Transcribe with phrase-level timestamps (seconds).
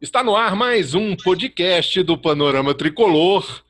[0.00, 3.64] Está no ar mais um podcast do Panorama Tricolor.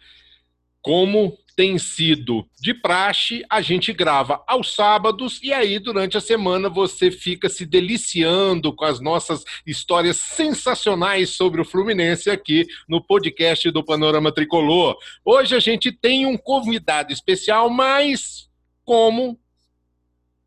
[0.83, 6.69] Como tem sido de praxe, a gente grava aos sábados e aí durante a semana
[6.69, 13.71] você fica se deliciando com as nossas histórias sensacionais sobre o Fluminense aqui no podcast
[13.71, 14.99] do Panorama Tricolor.
[15.25, 18.51] Hoje a gente tem um convidado especial, mas
[18.85, 19.41] como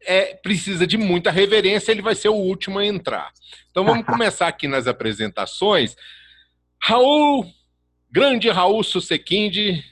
[0.06, 3.32] é, precisa de muita reverência, ele vai ser o último a entrar.
[3.70, 5.96] Então vamos começar aqui nas apresentações.
[6.82, 7.46] Raul,
[8.10, 9.84] grande Raul Susequinde,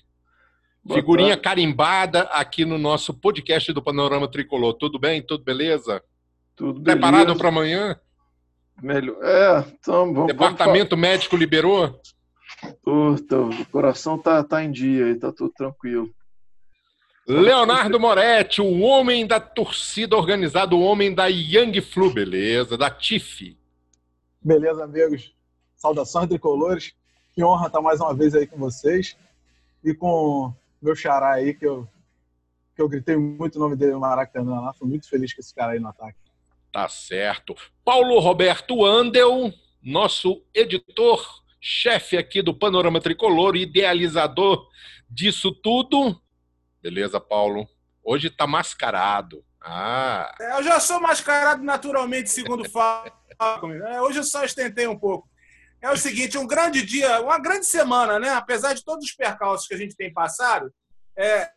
[0.87, 1.43] figurinha tarde.
[1.43, 4.73] carimbada aqui no nosso podcast do Panorama Tricolor.
[4.73, 5.21] Tudo bem?
[5.21, 6.01] Tudo beleza?
[6.55, 7.99] Tudo Preparado para amanhã?
[8.81, 9.17] Melhor.
[9.23, 10.27] É, então vamos.
[10.27, 11.09] Departamento vamos...
[11.09, 11.99] médico liberou?
[12.83, 16.09] Puta, o coração tá, tá em dia aí, tá tudo tranquilo.
[17.29, 23.55] Leonardo Moretti, o homem da torcida organizada, o homem da Young Flu, beleza, da TIF.
[24.41, 25.31] Beleza, amigos.
[25.75, 26.95] Saudações tricolores.
[27.35, 29.15] Que honra estar mais uma vez aí com vocês.
[29.83, 31.87] E com meu xará aí, que eu,
[32.75, 34.73] que eu gritei muito o nome dele no Maracanã lá.
[34.73, 36.17] Fui muito feliz com esse cara aí no ataque.
[36.73, 37.55] Tá certo.
[37.85, 41.23] Paulo Roberto Andel, nosso editor,
[41.61, 44.67] chefe aqui do Panorama Tricolor, idealizador
[45.07, 46.19] disso tudo.
[46.81, 47.67] Beleza, Paulo?
[48.03, 49.43] Hoje tá mascarado.
[49.61, 50.33] Ah.
[50.39, 53.11] É, eu já sou mascarado naturalmente, segundo fala.
[53.89, 55.29] É, hoje eu só estentei um pouco.
[55.81, 58.29] É o seguinte, um grande dia, uma grande semana, né?
[58.29, 60.73] Apesar de todos os percalços que a gente tem passado,
[61.17, 61.49] é,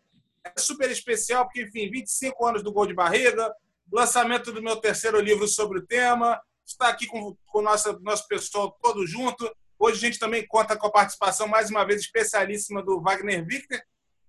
[0.44, 3.52] é super especial, porque, enfim, 25 anos do Gol de Barriga,
[3.92, 8.76] lançamento do meu terceiro livro sobre o tema, está aqui com o nosso, nosso pessoal
[8.82, 9.50] todo junto.
[9.78, 13.80] Hoje a gente também conta com a participação, mais uma vez, especialíssima do Wagner Victor,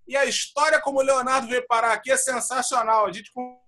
[0.06, 3.06] e a história como o Leonardo veio parar aqui é sensacional.
[3.06, 3.60] A gente com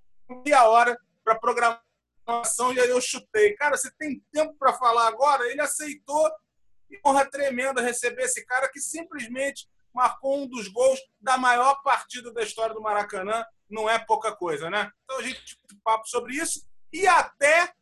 [0.45, 3.55] meia hora para programação e aí eu chutei.
[3.55, 5.51] Cara, você tem tempo para falar agora?
[5.51, 6.31] Ele aceitou.
[6.89, 12.33] E honra tremenda receber esse cara que simplesmente marcou um dos gols da maior partida
[12.33, 13.44] da história do Maracanã.
[13.69, 14.91] Não é pouca coisa, né?
[15.05, 17.72] Então a gente papo sobre isso e até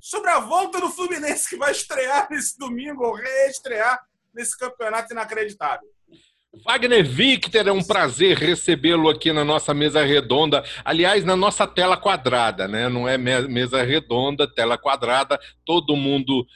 [0.00, 4.00] sobre a volta do Fluminense que vai estrear nesse domingo, ou reestrear
[4.32, 5.88] nesse campeonato inacreditável.
[6.64, 10.64] Wagner Victor, é um prazer recebê-lo aqui na nossa mesa redonda.
[10.84, 12.88] Aliás, na nossa tela quadrada, né?
[12.88, 15.38] Não é mesa redonda, tela quadrada.
[15.64, 16.46] Todo mundo,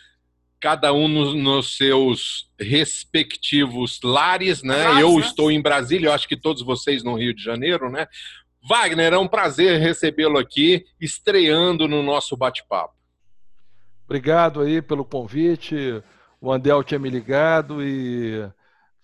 [0.60, 5.00] cada um nos, nos seus respectivos lares, né?
[5.00, 5.20] eu né?
[5.20, 8.06] estou em Brasília, eu acho que todos vocês no Rio de Janeiro, né?
[8.68, 12.94] Wagner, é um prazer recebê-lo aqui, estreando no nosso bate-papo.
[14.04, 16.02] Obrigado aí pelo convite.
[16.40, 18.48] O Andel tinha me ligado e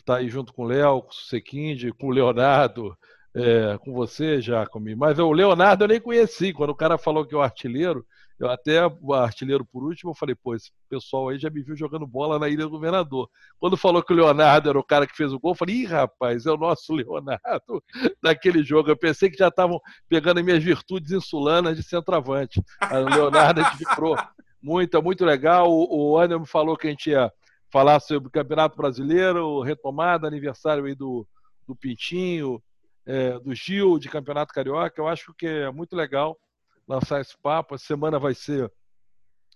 [0.08, 2.96] está aí junto com o Léo, com o Sequinde, com o Leonardo,
[3.34, 4.94] é, com você, Jacome.
[4.96, 6.50] Mas o Leonardo eu nem conheci.
[6.54, 8.06] Quando o cara falou que é o artilheiro,
[8.40, 11.76] eu até o artilheiro por último, eu falei, pô, esse pessoal aí já me viu
[11.76, 13.28] jogando bola na Ilha do Governador.
[13.58, 15.84] Quando falou que o Leonardo era o cara que fez o gol, eu falei, ih,
[15.84, 17.84] rapaz, é o nosso Leonardo
[18.22, 18.88] daquele jogo.
[18.88, 22.62] Eu pensei que já estavam pegando as minhas virtudes insulanas de centroavante.
[22.90, 24.16] o Leonardo a gente ficou
[24.62, 25.70] muito, muito legal.
[25.70, 27.30] O, o Anderson falou que a gente ia
[27.70, 31.26] falar sobre o Campeonato Brasileiro, retomada, aniversário aí do,
[31.66, 32.62] do Pintinho,
[33.04, 35.00] é, do Gil, de Campeonato Carioca.
[35.00, 36.38] Eu acho que é muito legal
[36.86, 37.74] lançar esse papo.
[37.74, 38.70] A semana vai ser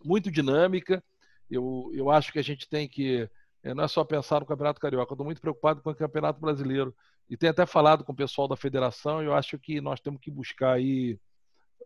[0.04, 1.02] muito dinâmica.
[1.50, 3.28] Eu, eu acho que a gente tem que.
[3.62, 6.40] É, não é só pensar no Campeonato Carioca, eu estou muito preocupado com o Campeonato
[6.40, 6.94] Brasileiro.
[7.30, 10.30] E tenho até falado com o pessoal da federação, eu acho que nós temos que
[10.30, 11.18] buscar aí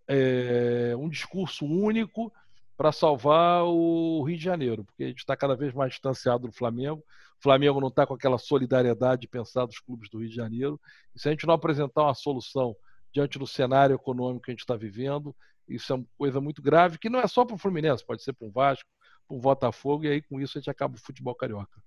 [0.09, 2.33] é, um discurso único
[2.77, 6.53] para salvar o Rio de Janeiro, porque a gente está cada vez mais distanciado do
[6.53, 7.03] Flamengo.
[7.39, 10.81] O Flamengo não está com aquela solidariedade de pensar dos clubes do Rio de Janeiro.
[11.15, 12.77] E se a gente não apresentar uma solução
[13.13, 15.35] diante do cenário econômico que a gente está vivendo,
[15.69, 18.33] isso é uma coisa muito grave, que não é só para o Fluminense, pode ser
[18.33, 18.89] para o Vasco,
[19.27, 21.83] para o Botafogo, e aí com isso a gente acaba o futebol carioca.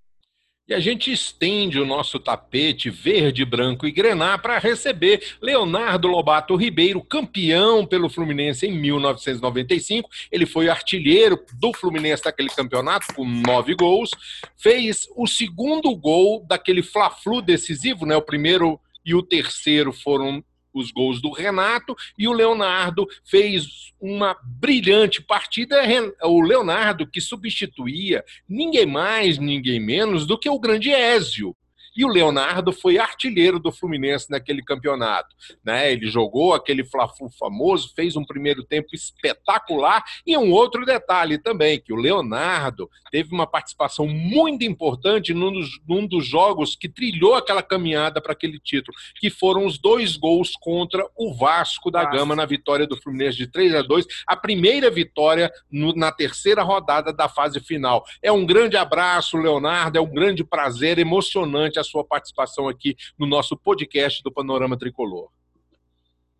[0.70, 6.54] E a gente estende o nosso tapete verde, branco e grenar para receber Leonardo Lobato
[6.54, 10.08] Ribeiro, campeão pelo Fluminense em 1995.
[10.30, 14.10] Ele foi artilheiro do Fluminense naquele campeonato com nove gols.
[14.56, 18.14] Fez o segundo gol daquele Fla-Flu decisivo, né?
[18.14, 20.40] O primeiro e o terceiro foram
[20.72, 25.80] os gols do Renato e o Leonardo fez uma brilhante partida.
[26.22, 31.56] O Leonardo que substituía ninguém mais, ninguém menos do que o grande Ézio.
[32.00, 35.36] E o Leonardo foi artilheiro do Fluminense naquele campeonato.
[35.62, 35.92] Né?
[35.92, 40.02] Ele jogou aquele Fla-Flu famoso, fez um primeiro tempo espetacular.
[40.26, 45.78] E um outro detalhe também, que o Leonardo teve uma participação muito importante num dos,
[45.86, 50.52] num dos jogos que trilhou aquela caminhada para aquele título, que foram os dois gols
[50.58, 54.90] contra o Vasco da Gama na vitória do Fluminense de 3 a 2 a primeira
[54.90, 58.06] vitória no, na terceira rodada da fase final.
[58.22, 63.26] É um grande abraço, Leonardo, é um grande prazer, emocionante a sua participação aqui no
[63.26, 65.30] nosso podcast do Panorama Tricolor.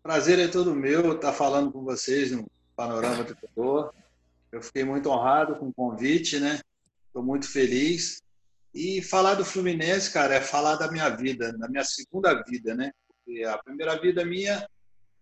[0.01, 3.93] Prazer é todo meu estar falando com vocês no Panorama Tricolor.
[4.51, 6.59] Eu fiquei muito honrado com o convite, né?
[7.07, 8.21] Estou muito feliz.
[8.73, 12.91] E falar do Fluminense, cara, é falar da minha vida, da minha segunda vida, né?
[13.07, 14.65] Porque a primeira vida minha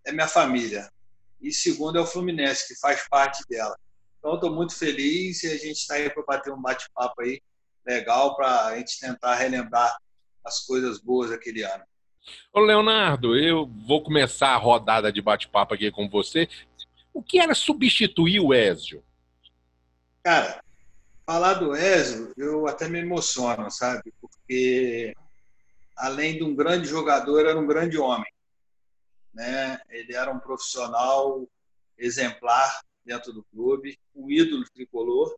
[0.06, 0.90] é minha família.
[1.42, 3.76] E segundo é o Fluminense, que faz parte dela.
[4.20, 7.42] Então, estou muito feliz e a gente está aí para bater um bate-papo aí
[7.86, 9.98] legal para a gente tentar relembrar
[10.50, 11.84] as coisas boas daquele ano.
[12.52, 16.50] Ô Leonardo, eu vou começar a rodada de bate-papo aqui com você.
[17.14, 19.04] O que era substituir o Ézio?
[20.24, 20.64] Cara,
[21.26, 24.14] falar do Ezio, eu até me emociono, sabe?
[24.20, 25.14] Porque
[25.96, 28.32] além de um grande jogador, era um grande homem.
[29.34, 29.80] Né?
[29.90, 31.48] Ele era um profissional
[31.98, 35.36] exemplar dentro do clube, um ídolo tricolor.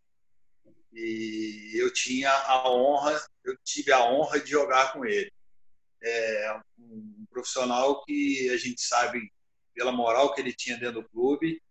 [0.94, 5.31] E eu tinha a honra, eu tive a honra de jogar com ele.
[6.03, 9.31] É um profissional que a gente sabe
[9.73, 11.61] pela moral que ele tinha dentro do clube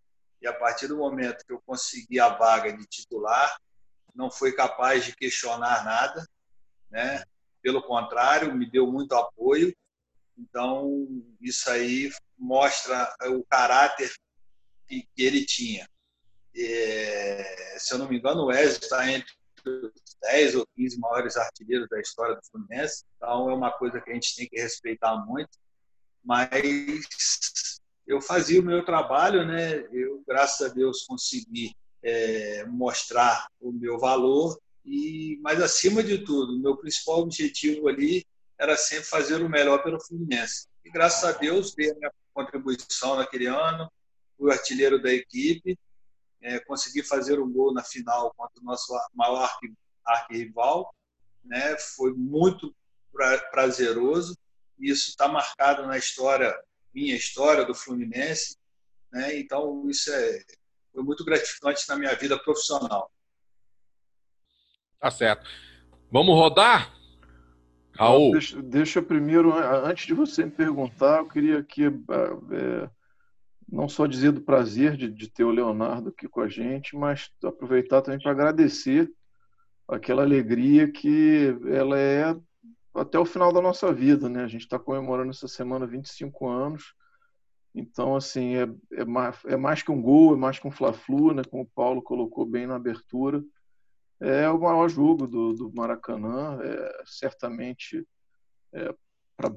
[0.41, 3.59] e a partir do momento que eu consegui a vaga de titular,
[4.15, 6.27] não foi capaz de questionar nada,
[6.91, 7.23] né?
[7.63, 9.75] Pelo contrário, me deu muito apoio.
[10.37, 11.07] Então,
[11.41, 14.11] isso aí mostra o caráter
[14.89, 15.87] que, ele tinha.
[16.57, 19.33] É, se eu não me engano, o Wesley está entre
[19.67, 23.05] os 10 ou 15 maiores artilheiros da história do Fluminense.
[23.17, 25.51] Então, é uma coisa que a gente tem que respeitar muito.
[26.25, 26.47] Mas
[28.07, 29.85] eu fazia o meu trabalho, né?
[29.93, 36.59] Eu, graças a Deus, consegui é, mostrar o meu valor e mas acima de tudo
[36.59, 38.25] meu principal objetivo ali
[38.59, 43.17] era sempre fazer o melhor pelo Fluminense e graças a Deus dei a minha contribuição
[43.17, 43.91] naquele ano
[44.39, 45.79] fui artilheiro da equipe
[46.41, 49.45] é, consegui fazer um gol na final contra o nosso maior
[50.05, 50.95] arquirrival
[51.45, 52.75] né foi muito
[53.51, 54.37] prazeroso
[54.79, 56.55] isso está marcado na história
[56.93, 58.57] minha história do Fluminense
[59.13, 60.45] né então isso é
[60.93, 63.11] foi muito gratificante na minha vida profissional.
[64.99, 65.49] Tá certo.
[66.11, 66.93] Vamos rodar?
[67.93, 68.33] Raul.
[68.33, 69.53] Deixa, deixa primeiro,
[69.85, 72.91] antes de você me perguntar, eu queria aqui é,
[73.69, 77.31] não só dizer do prazer de, de, ter o Leonardo aqui com a gente, mas
[77.45, 79.11] aproveitar também para agradecer
[79.91, 82.37] aquela alegria que ela é
[82.95, 84.45] até o final da nossa vida, né?
[84.45, 86.95] A gente está comemorando essa semana 25 anos
[87.75, 91.33] então, assim, é, é, mais, é mais que um gol, é mais que um Fla-Flu,
[91.35, 93.43] né, como o Paulo colocou bem na abertura.
[94.19, 98.07] É o maior jogo do, do Maracanã, é, certamente
[98.73, 98.95] é,
[99.37, 99.55] para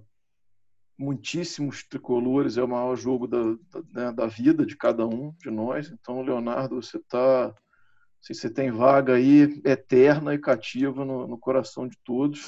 [0.98, 5.50] muitíssimos tricolores é o maior jogo da, da, né, da, vida de cada um de
[5.50, 5.90] nós.
[5.90, 7.54] Então, Leonardo, você está.
[8.24, 12.48] Se você tem vaga aí eterna e cativa no, no coração de todos.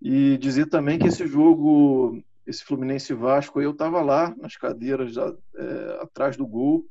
[0.00, 5.98] E dizer também que esse jogo esse Fluminense Vasco, eu estava lá nas cadeiras é,
[6.00, 6.88] atrás do gol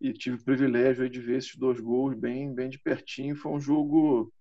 [0.00, 3.36] e tive o privilégio de ver esses dois gols bem, bem de pertinho.
[3.36, 4.32] Foi um jogo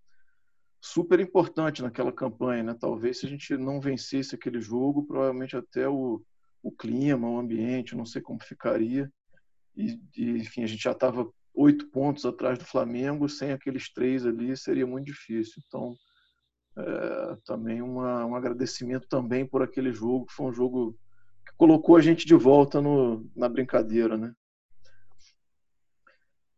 [0.79, 2.77] super importante naquela campanha, né?
[2.79, 6.23] Talvez se a gente não vencesse aquele jogo, provavelmente até o,
[6.63, 9.11] o clima, o ambiente, não sei como ficaria.
[9.75, 14.25] E, e enfim, a gente já estava oito pontos atrás do Flamengo, sem aqueles três
[14.25, 15.61] ali seria muito difícil.
[15.65, 15.95] Então,
[16.77, 20.95] é, também uma, um agradecimento também por aquele jogo, que foi um jogo
[21.45, 24.31] que colocou a gente de volta no, na brincadeira, né?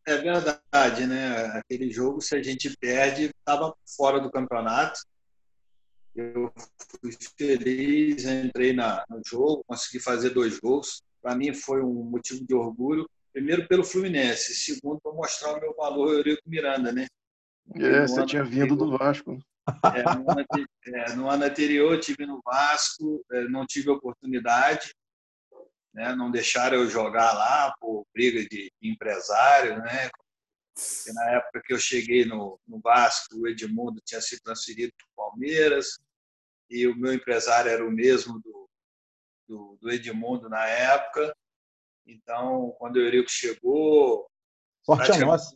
[0.06, 1.46] É verdade, né?
[1.58, 5.00] Aquele jogo, se a gente perde, estava fora do campeonato.
[6.16, 6.52] Eu
[7.00, 11.02] fui feliz, entrei na, no jogo, consegui fazer dois gols.
[11.22, 13.08] Para mim foi um motivo de orgulho.
[13.40, 17.08] Primeiro pelo Fluminense, segundo para mostrar o meu valor Eurico Miranda, né?
[17.74, 19.40] É, você tinha vindo do Vasco.
[19.96, 20.46] É, no, ano,
[20.86, 24.94] é, no, ano, anterior tive no Vasco, é, não tive oportunidade,
[25.94, 30.10] né, não deixaram eu jogar lá por briga de, empresário, né?
[30.76, 35.06] Porque na época que eu cheguei no, no Vasco, o Edmundo tinha sido transferido para
[35.06, 35.98] o Palmeiras
[36.70, 38.70] e o meu empresário era o mesmo do,
[39.48, 41.34] do, do Edmundo na época.
[42.10, 44.28] Então, quando o Eurico chegou,
[44.84, 45.56] sorte a nossa.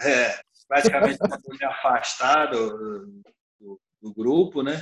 [0.00, 3.22] É, praticamente me afastar do,
[3.60, 4.80] do, do, grupo, né?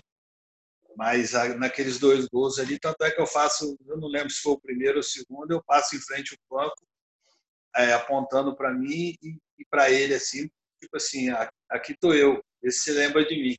[0.97, 4.53] Mas naqueles dois gols ali, tanto é que eu faço, eu não lembro se foi
[4.53, 6.89] o primeiro ou o segundo, eu passo em frente ao banco,
[7.77, 10.49] é, apontando para mim e, e para ele, assim,
[10.81, 11.29] tipo assim,
[11.69, 13.57] aqui estou eu, esse se lembra de mim.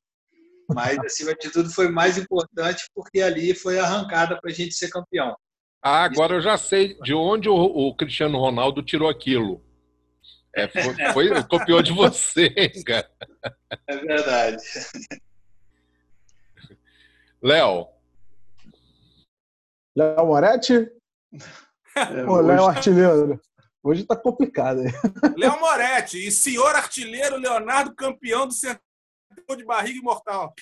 [0.74, 4.90] Mas, acima de tudo, foi mais importante porque ali foi arrancada para a gente ser
[4.90, 5.36] campeão.
[5.82, 9.64] Ah, agora eu já sei de onde o, o Cristiano Ronaldo tirou aquilo.
[10.54, 12.50] É, foi, foi, copiou de você,
[12.86, 13.10] cara.
[13.88, 14.64] É verdade.
[17.42, 17.88] Léo.
[19.96, 20.92] Léo Moretti?
[21.96, 23.40] É, Ô, Léo Artilheiro.
[23.82, 24.82] Hoje tá complicado.
[25.38, 28.82] Léo Moretti e senhor artilheiro Leonardo, campeão do centro
[29.56, 30.54] de barriga imortal.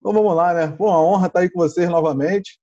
[0.00, 0.74] Então vamos lá, né?
[0.78, 2.58] Uma honra estar aí com vocês novamente.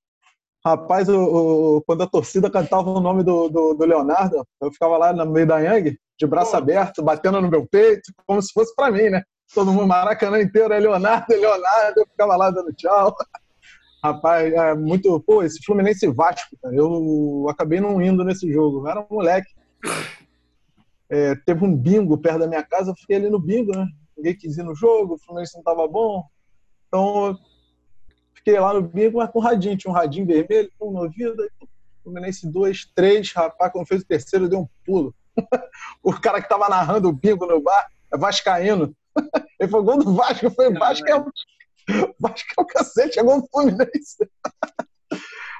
[0.65, 4.98] Rapaz, o, o, quando a torcida cantava o nome do, do, do, Leonardo, eu ficava
[4.98, 6.58] lá no meio da Yang, de braço Pô.
[6.58, 9.22] aberto, batendo no meu peito, como se fosse para mim, né?
[9.53, 13.15] Todo mundo, Maracanã inteiro, é Leonardo, é Leonardo, eu ficava lá dando tchau.
[14.03, 15.20] Rapaz, é muito.
[15.22, 18.79] Pô, esse Fluminense Vasco, cara, eu acabei não indo nesse jogo.
[18.79, 19.50] Eu era um moleque.
[21.10, 23.86] É, teve um bingo perto da minha casa, eu fiquei ali no bingo, né?
[24.17, 26.24] Ninguém quis ir no jogo, o Fluminense não tava bom.
[26.98, 27.39] Então,
[28.34, 29.77] fiquei lá no bingo, mas com radinho.
[29.77, 31.48] Tinha um radinho vermelho, um no ouvido.
[32.04, 35.13] Fluminense 2, 3, rapaz, quando fez o terceiro, deu um pulo.
[36.01, 38.96] o cara que tava narrando o bingo no bar é Vascaíno.
[39.60, 41.25] Ele falou: gol do Vasco, foi Vasco é, o...
[42.20, 44.27] Vasco é o cacete, chegou o Fluminense.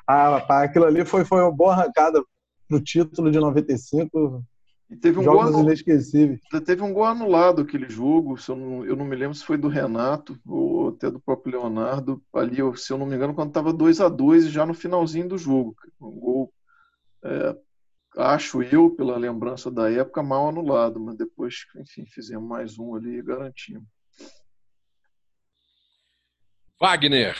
[0.08, 2.24] ah, rapaz, aquilo ali foi, foi uma boa arrancada
[2.67, 4.44] pro título de 95.
[4.89, 6.39] E teve um Jogos gol inesquecíveis.
[6.65, 9.58] Teve um gol anulado aquele jogo, se eu, não, eu não me lembro se foi
[9.58, 12.24] do Renato ou até do próprio Leonardo.
[12.34, 15.38] Ali, se eu não me engano, quando estava 2 a 2 já no finalzinho do
[15.38, 15.75] jogo.
[16.00, 16.53] Um gol,
[17.22, 17.58] é,
[18.17, 23.17] acho eu, pela lembrança da época, mal anulado, mas depois, enfim, fizemos mais um ali
[23.17, 23.84] e garantimos.
[26.79, 27.36] Wagner.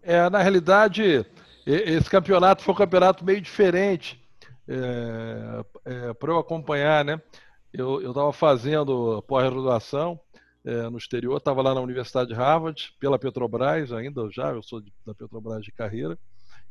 [0.00, 1.26] É, na realidade,
[1.66, 4.27] esse campeonato foi um campeonato meio diferente
[4.68, 7.20] é, é, para eu acompanhar, né?
[7.72, 10.20] Eu estava fazendo pós-graduação
[10.64, 14.80] é, no exterior, estava lá na Universidade de Harvard, pela Petrobras ainda, já, eu sou
[14.80, 16.18] de, da Petrobras de carreira.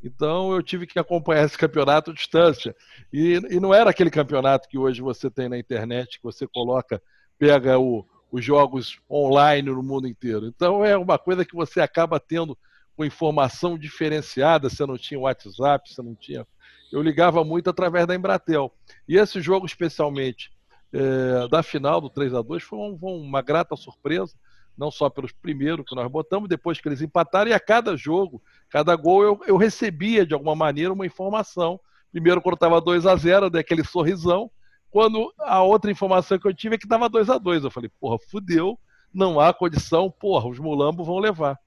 [0.03, 2.75] Então eu tive que acompanhar esse campeonato à distância.
[3.11, 7.01] E, e não era aquele campeonato que hoje você tem na internet, que você coloca,
[7.39, 10.45] pega o, os jogos online no mundo inteiro.
[10.45, 12.55] Então é uma coisa que você acaba tendo
[12.95, 16.45] com informação diferenciada, você não tinha WhatsApp, você não tinha
[16.91, 18.71] eu ligava muito através da Embratel.
[19.07, 20.51] E esse jogo, especialmente
[20.93, 24.33] é, da final do 3 a 2 foi, um, uma grata surpresa,
[24.77, 28.41] não só pelos primeiros que nós botamos, depois que eles empataram, e a cada jogo,
[28.69, 31.79] cada gol, eu, eu recebia de alguma maneira uma informação.
[32.11, 34.49] Primeiro, quando estava 2 a 0 daquele aquele sorrisão.
[34.89, 37.91] Quando a outra informação que eu tive é que estava 2 a 2 Eu falei,
[37.99, 38.79] porra, fudeu,
[39.13, 41.59] não há condição, porra, os mulambos vão levar.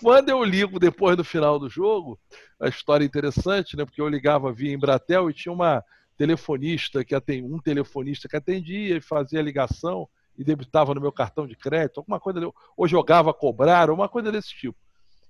[0.00, 2.18] Quando eu ligo depois do final do jogo,
[2.60, 3.84] a história é interessante, né?
[3.84, 5.82] Porque eu ligava via Embratel e tinha uma
[6.16, 11.56] telefonista que um telefonista que atendia e fazia ligação e debitava no meu cartão de
[11.56, 12.40] crédito, alguma coisa,
[12.76, 14.78] ou jogava a cobrar, uma coisa desse tipo.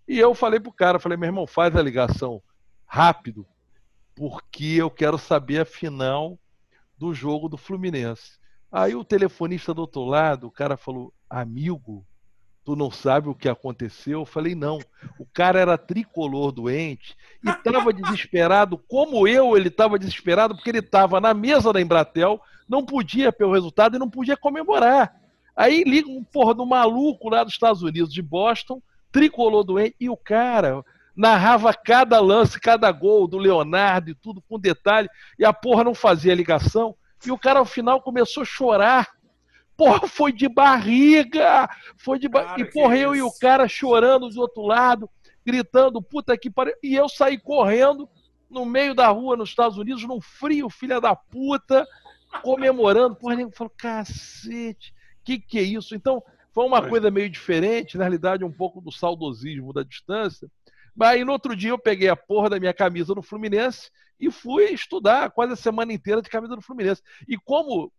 [0.08, 2.42] E eu falei pro cara, falei, meu irmão, faz a ligação
[2.86, 3.46] rápido,
[4.14, 6.38] porque eu quero saber a final
[6.96, 8.38] do jogo do Fluminense.
[8.70, 12.06] Aí o telefonista do outro lado, o cara falou, amigo,
[12.64, 14.20] tu não sabe o que aconteceu?
[14.20, 14.78] Eu falei, não.
[15.18, 20.78] O cara era tricolor doente e estava desesperado, como eu, ele estava desesperado, porque ele
[20.78, 25.14] estava na mesa da Embratel, não podia pelo resultado e não podia comemorar.
[25.54, 28.80] Aí liga um porra do maluco lá dos Estados Unidos, de Boston,
[29.12, 30.82] tricolor doente, e o cara
[31.14, 35.94] narrava cada lance, cada gol do Leonardo e tudo com detalhe, e a porra não
[35.94, 36.96] fazia ligação.
[37.24, 39.08] E o cara, ao final, começou a chorar
[39.76, 41.68] Porra, foi de barriga!
[41.96, 42.68] Foi de barriga.
[42.68, 45.10] E porra, eu e o cara chorando do outro lado,
[45.44, 46.74] gritando, puta que pariu.
[46.82, 48.08] E eu saí correndo
[48.48, 51.86] no meio da rua nos Estados Unidos, num frio, filha da puta,
[52.42, 53.16] comemorando.
[53.16, 55.94] Porra, nego falou, cacete, que que é isso?
[55.94, 60.48] Então, foi uma coisa meio diferente, na realidade, um pouco do saudosismo da distância.
[60.94, 63.90] Mas aí no outro dia eu peguei a porra da minha camisa do Fluminense
[64.20, 67.02] e fui estudar quase a semana inteira de camisa do Fluminense.
[67.26, 67.92] E como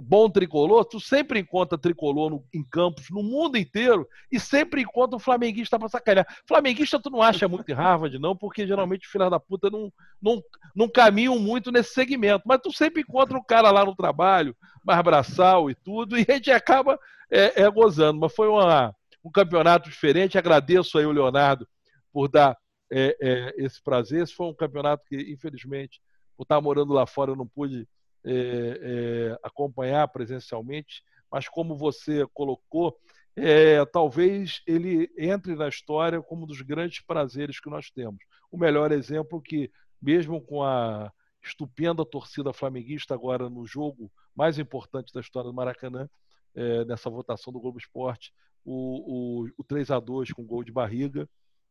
[0.00, 5.16] bom tricolor, tu sempre encontra tricolor no, em campos no mundo inteiro e sempre encontra
[5.16, 6.26] um flamenguista para sacanear.
[6.46, 10.42] Flamenguista tu não acha muito em Harvard, não, porque geralmente filha da puta não, não,
[10.74, 12.44] não caminham muito nesse segmento.
[12.46, 16.34] Mas tu sempre encontra um cara lá no trabalho, mais braçal e tudo, e a
[16.34, 16.98] gente acaba
[17.30, 18.18] é, é gozando.
[18.18, 20.38] Mas foi uma, um campeonato diferente.
[20.38, 21.68] Agradeço aí o Leonardo
[22.12, 22.56] por dar
[22.90, 24.22] é, é, esse prazer.
[24.22, 26.00] Esse foi um campeonato que, infelizmente,
[26.36, 27.86] por estar morando lá fora, eu não pude
[28.24, 32.96] é, é, acompanhar presencialmente, mas como você colocou,
[33.34, 38.22] é, talvez ele entre na história como um dos grandes prazeres que nós temos.
[38.50, 41.10] O melhor exemplo que, mesmo com a
[41.42, 46.08] estupenda torcida flamenguista agora no jogo mais importante da história do Maracanã,
[46.54, 48.32] é, nessa votação do Globo Esporte,
[48.64, 51.28] o, o, o 3 a 2 com gol de barriga,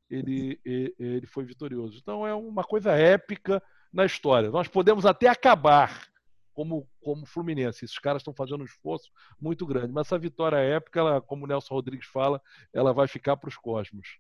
[0.10, 1.98] ele, ele foi vitorioso.
[1.98, 4.50] Então é uma coisa épica na história.
[4.50, 6.11] Nós podemos até acabar
[6.54, 7.86] como, como Fluminense.
[7.86, 9.92] Esses caras estão fazendo um esforço muito grande.
[9.92, 12.42] Mas essa vitória épica, ela, como o Nelson Rodrigues fala,
[12.74, 14.18] ela vai ficar para os cosmos.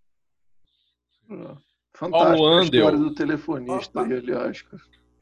[1.93, 4.65] Fantástico a história do telefonista aí, aliás.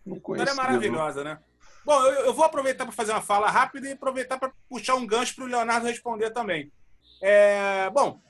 [0.06, 1.40] Não história é maravilhosa, né?
[1.86, 5.08] Bom, eu, eu vou aproveitar para fazer uma fala rápida e aproveitar para puxar um
[5.08, 6.72] gancho para o Leonardo responder também.
[7.22, 8.22] É, bom,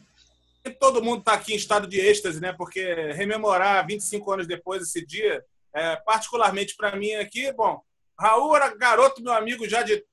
[0.79, 2.53] todo mundo está aqui em estado de êxtase, né?
[2.53, 5.43] Porque rememorar 25 anos depois esse dia,
[5.73, 7.81] é, particularmente para mim aqui, bom,
[8.19, 10.03] Raul era garoto, meu amigo, já de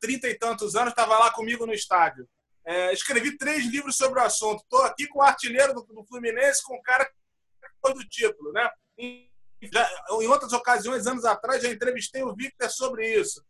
[0.00, 2.28] 30 e tantos anos, estava lá comigo no estádio.
[2.64, 4.62] É, escrevi três livros sobre o assunto.
[4.62, 8.68] Estou aqui com o artilheiro do, do, Fluminense, com o cara que do título, né?
[8.98, 9.30] Em,
[9.72, 13.44] já, em outras ocasiões, anos atrás, já entrevistei o Victor sobre isso.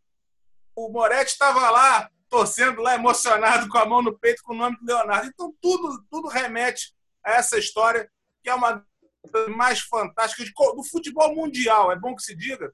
[0.75, 4.77] O Moretti estava lá, torcendo lá, emocionado, com a mão no peito, com o nome
[4.77, 5.27] do Leonardo.
[5.27, 8.09] Então, tudo, tudo remete a essa história,
[8.43, 8.85] que é uma
[9.31, 12.73] das mais fantásticas do futebol mundial, é bom que se diga,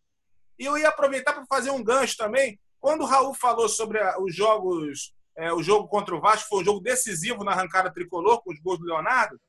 [0.57, 2.59] e eu ia aproveitar para fazer um gancho também.
[2.79, 6.65] Quando o Raul falou sobre os jogos, é, o jogo contra o Vasco foi um
[6.65, 9.39] jogo decisivo na arrancada tricolor, com os gols do Leonardo.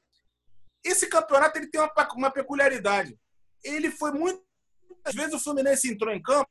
[0.84, 3.16] Esse campeonato ele tem uma, uma peculiaridade.
[3.64, 4.42] Ele foi muito.
[5.04, 6.50] Às vezes o Fluminense entrou em campo,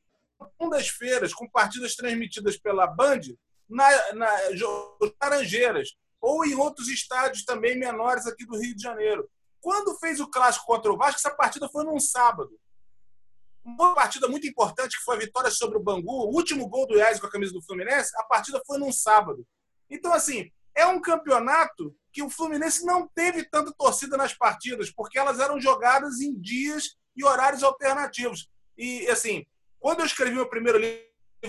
[0.70, 3.20] das feiras, com partidas transmitidas pela Band,
[3.68, 4.30] na, na
[5.20, 9.28] Laranjeiras, ou em outros estádios também menores aqui do Rio de Janeiro.
[9.60, 12.50] Quando fez o clássico contra o Vasco, essa partida foi num sábado
[13.64, 16.96] uma partida muito importante, que foi a vitória sobre o Bangu, o último gol do
[16.96, 19.46] Iaz com a camisa do Fluminense, a partida foi num sábado.
[19.90, 25.18] Então, assim, é um campeonato que o Fluminense não teve tanta torcida nas partidas, porque
[25.18, 28.48] elas eram jogadas em dias e horários alternativos.
[28.76, 29.44] E, assim,
[29.78, 31.04] quando eu escrevi meu primeiro livro,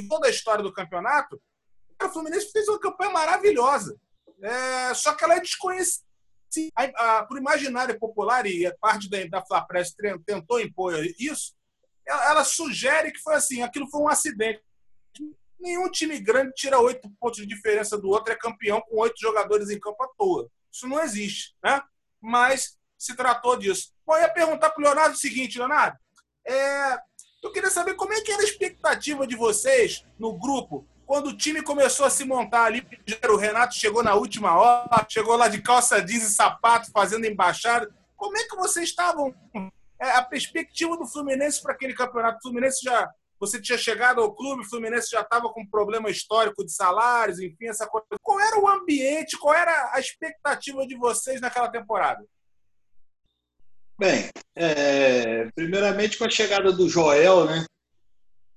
[0.08, 1.42] toda a história do campeonato,
[2.02, 3.96] o Fluminense fez uma campanha maravilhosa.
[4.42, 6.08] É, só que ela é desconhecida.
[6.74, 9.94] Para o imaginário popular, e a parte da, da Fla Press
[10.26, 11.54] tentou impor isso,
[12.10, 14.62] ela sugere que foi assim, aquilo foi um acidente.
[15.60, 19.70] Nenhum time grande tira oito pontos de diferença do outro, é campeão com oito jogadores
[19.70, 20.50] em campo à toa.
[20.72, 21.82] Isso não existe, né?
[22.22, 23.94] Mas se tratou disso.
[24.06, 25.98] Bom, eu ia perguntar para o Leonardo o seguinte, Leonardo.
[26.46, 26.98] É,
[27.44, 31.36] eu queria saber como é que era a expectativa de vocês no grupo quando o
[31.36, 32.86] time começou a se montar ali.
[33.30, 37.90] O Renato chegou na última hora, chegou lá de calça jeans e sapato, fazendo embaixada.
[38.16, 39.34] Como é que vocês estavam
[40.00, 42.38] a perspectiva do Fluminense para aquele campeonato.
[42.38, 43.10] O Fluminense já.
[43.40, 47.40] Você tinha chegado ao clube, o Fluminense já estava com um problema histórico de salários,
[47.40, 48.06] enfim, essa coisa.
[48.22, 52.22] Qual era o ambiente, qual era a expectativa de vocês naquela temporada?
[53.98, 57.66] Bem, é, primeiramente com a chegada do Joel, né?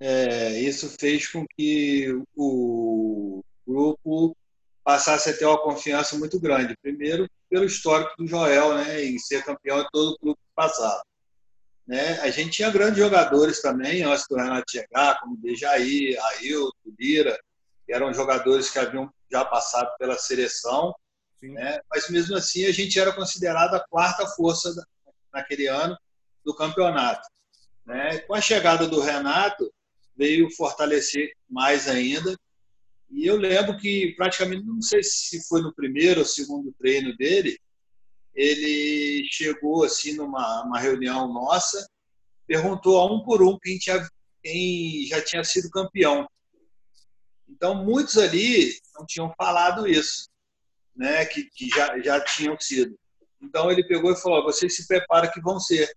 [0.01, 4.37] É, isso fez com que o grupo
[4.83, 6.77] passasse a ter uma confiança muito grande.
[6.83, 9.05] Primeiro, pelo histórico do Joel, né?
[9.05, 11.03] Em ser campeão de todo o clube passado.
[11.87, 12.21] Né?
[12.21, 17.39] A gente tinha grandes jogadores também, antes do Renato chegar, como Dejaí, Ailton, Lira,
[17.85, 20.95] que eram jogadores que haviam já passado pela seleção.
[21.43, 21.81] Né?
[21.91, 24.73] Mas mesmo assim, a gente era considerado a quarta força
[25.33, 25.97] naquele ano
[26.45, 27.27] do campeonato.
[27.85, 28.19] Né?
[28.19, 29.73] Com a chegada do Renato,
[30.17, 32.37] veio fortalecer mais ainda.
[33.11, 37.59] E eu lembro que praticamente, não sei se foi no primeiro ou segundo treino dele,
[38.35, 41.87] ele chegou assim numa uma reunião nossa,
[42.47, 44.07] perguntou a um por um quem, tinha,
[44.43, 46.27] quem já tinha sido campeão.
[47.49, 50.29] Então, muitos ali não tinham falado isso,
[50.97, 52.99] né, que, que já, já tinham sido.
[53.41, 55.95] Então, ele pegou e falou: vocês se preparam que vão ser.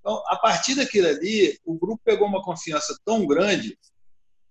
[0.00, 3.78] Então, a partir daquilo ali, o grupo pegou uma confiança tão grande,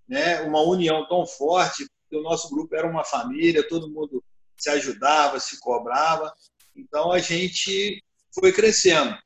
[0.08, 4.24] né, uma união tão forte, que o nosso grupo era uma família, todo mundo
[4.58, 6.34] se ajudava, se cobrava.
[6.76, 8.04] Então a gente
[8.34, 9.18] foi crescendo.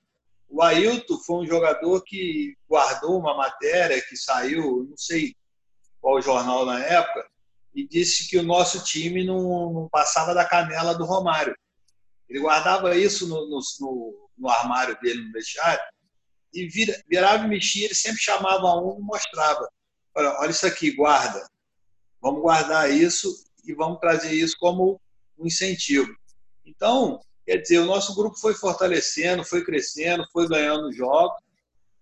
[0.49, 5.35] O Ailton foi um jogador que guardou uma matéria que saiu, não sei
[5.99, 7.27] qual jornal na época,
[7.73, 11.55] e disse que o nosso time não, não passava da canela do Romário.
[12.29, 15.83] Ele guardava isso no, no, no armário dele, no vestiário,
[16.53, 19.69] e vira, virava e mexia, ele sempre chamava um e mostrava.
[20.15, 21.45] Olha, olha isso aqui, guarda.
[22.21, 25.01] Vamos guardar isso e vamos trazer isso como
[25.37, 26.15] um incentivo.
[26.65, 31.41] Então, Quer dizer, o nosso grupo foi fortalecendo, foi crescendo, foi ganhando jogos,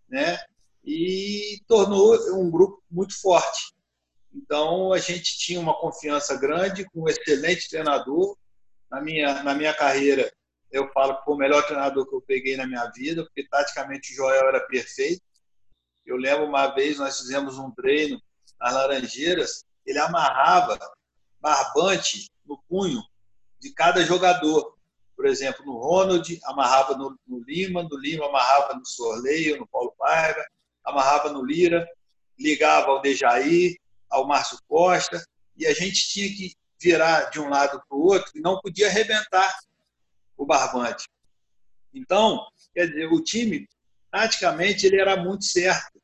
[0.08, 0.38] né?
[0.86, 3.73] E tornou um grupo muito forte.
[4.34, 8.38] Então, a gente tinha uma confiança grande com um excelente treinador.
[8.89, 10.32] Na minha, na minha carreira,
[10.71, 14.12] eu falo que foi o melhor treinador que eu peguei na minha vida, porque taticamente
[14.12, 15.21] o Joel era perfeito.
[16.06, 18.21] Eu lembro uma vez, nós fizemos um treino
[18.60, 20.79] nas Laranjeiras, ele amarrava
[21.39, 23.01] barbante no punho
[23.60, 24.73] de cada jogador.
[25.24, 29.96] Por exemplo, no Ronald, amarrava no, no Lima, no Lima amarrava no Sorleio, no Paulo
[29.98, 30.46] Paiva,
[30.84, 31.88] amarrava no Lira,
[32.38, 33.78] ligava ao Dejaí,
[34.10, 38.34] ao Márcio Costa, e a gente tinha que virar de um lado para o outro
[38.36, 39.58] e não podia arrebentar
[40.36, 41.08] o barbante.
[41.94, 43.66] Então, quer dizer, o time,
[44.12, 46.02] praticamente, ele era muito certo,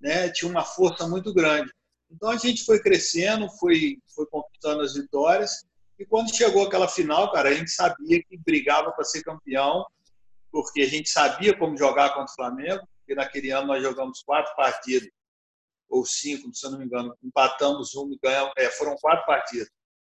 [0.00, 0.28] né?
[0.28, 1.72] tinha uma força muito grande.
[2.10, 5.64] Então, a gente foi crescendo, foi, foi conquistando as vitórias,
[6.00, 9.84] e quando chegou aquela final, cara, a gente sabia que brigava para ser campeão,
[10.50, 14.56] porque a gente sabia como jogar contra o Flamengo, porque naquele ano nós jogamos quatro
[14.56, 15.10] partidas
[15.90, 19.68] ou cinco, se eu não me engano, empatamos uma e ganhamos, é, foram quatro partidas.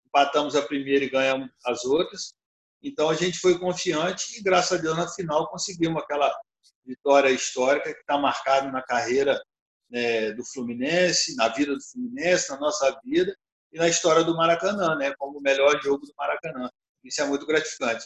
[0.06, 2.34] Empatamos a primeira e ganhamos as outras.
[2.82, 6.30] Então a gente foi confiante e, graças a Deus, na final conseguimos aquela
[6.84, 9.42] vitória histórica que está marcada na carreira
[9.88, 13.34] né, do Fluminense, na vida do Fluminense, na nossa vida
[13.72, 16.70] e na história do Maracanã, né, como o melhor jogo do Maracanã.
[17.04, 18.04] Isso é muito gratificante.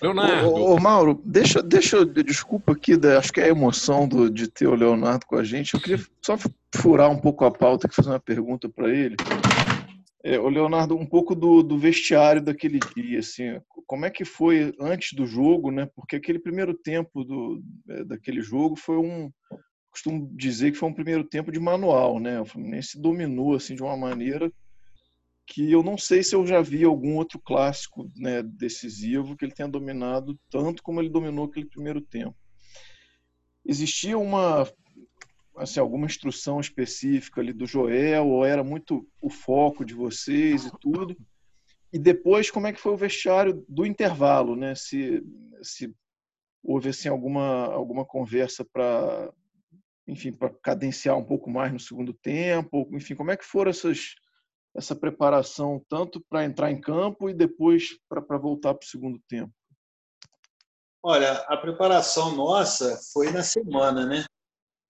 [0.00, 0.48] Leonardo.
[0.48, 4.66] Ô, ô, Mauro, deixa, deixa, desculpa aqui, acho que é a emoção do, de ter
[4.66, 5.74] o Leonardo com a gente.
[5.74, 6.36] Eu queria só
[6.74, 9.16] furar um pouco a pauta e fazer uma pergunta para ele.
[10.24, 14.72] É, o Leonardo, um pouco do, do, vestiário daquele dia, assim, como é que foi
[14.80, 15.88] antes do jogo, né?
[15.96, 19.32] Porque aquele primeiro tempo do, é, daquele jogo foi um,
[19.92, 22.40] costumo dizer que foi um primeiro tempo de manual, né?
[22.40, 24.50] O Fluminense dominou assim de uma maneira
[25.46, 29.52] que eu não sei se eu já vi algum outro clássico né, decisivo que ele
[29.52, 32.34] tenha dominado tanto como ele dominou aquele primeiro tempo.
[33.64, 34.66] Existia uma
[35.56, 40.72] assim, alguma instrução específica ali do Joel ou era muito o foco de vocês e
[40.80, 41.14] tudo?
[41.92, 44.74] E depois como é que foi o vestiário do intervalo, né?
[44.74, 45.22] Se,
[45.60, 45.94] se
[46.62, 49.30] houve assim alguma alguma conversa para
[50.06, 54.14] enfim, para cadenciar um pouco mais no segundo tempo, enfim, como é que foram essas
[54.74, 59.52] essa preparação tanto para entrar em campo e depois para voltar para o segundo tempo?
[61.02, 64.24] Olha, a preparação nossa foi na semana, né?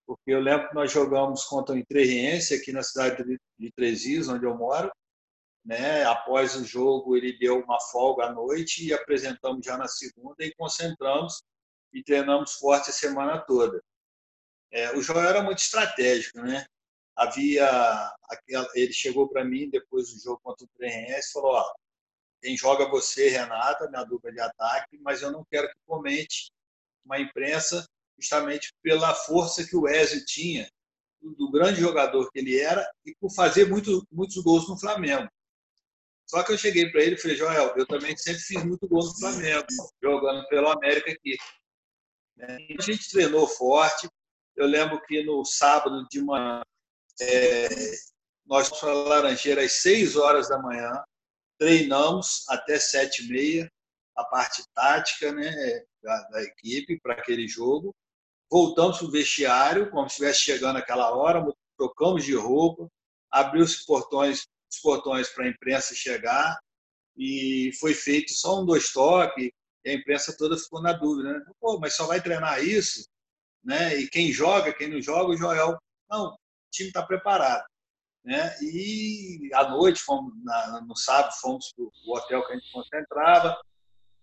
[0.06, 3.24] Porque eu lembro que nós jogamos contra o Entrerriense aqui na cidade
[3.58, 4.90] de Três Rios, onde eu moro.
[5.64, 6.04] Né?
[6.04, 10.54] Após o jogo, ele deu uma folga à noite e apresentamos já na segunda e
[10.54, 11.42] concentramos
[11.92, 13.82] e treinamos forte a semana toda.
[14.72, 16.66] É, o João era muito estratégico, né?
[17.16, 18.10] havia
[18.74, 21.72] ele chegou para mim depois do jogo contra o Tremense e falou ó,
[22.40, 26.50] quem joga você Renata minha dupla de ataque mas eu não quero que comente
[27.04, 27.86] uma imprensa
[28.18, 30.68] justamente pela força que o Wesley tinha
[31.20, 35.30] do grande jogador que ele era e por fazer muito, muitos gols no Flamengo.
[36.26, 39.04] Só que eu cheguei para ele e falei Joel eu também sempre fiz muito gol
[39.04, 39.66] no Flamengo
[40.02, 41.36] jogando pelo América aqui.
[42.40, 44.08] A gente treinou forte
[44.62, 46.62] eu lembro que no sábado de manhã
[47.20, 47.68] é,
[48.46, 51.02] nós fomos para Laranjeira às 6 horas da manhã,
[51.58, 53.72] treinamos até 7 e meia,
[54.16, 55.50] a parte tática né,
[56.02, 57.94] da, da equipe para aquele jogo.
[58.50, 61.44] Voltamos para o vestiário, como se estivesse chegando aquela hora,
[61.76, 62.86] trocamos de roupa,
[63.30, 66.58] abriu os portões, os portões para a imprensa chegar
[67.16, 69.50] e foi feito só um, dois toques,
[69.84, 71.44] e a imprensa toda ficou na dúvida, né?
[71.60, 73.08] Pô, mas só vai treinar isso?
[73.64, 73.96] Né?
[73.96, 75.78] E quem joga, quem não joga, o Joel.
[76.10, 76.36] Não,
[76.70, 77.64] time está preparado.
[78.24, 78.56] Né?
[78.62, 83.60] E à noite, fomos, na, no sábado, fomos para o hotel que a gente concentrava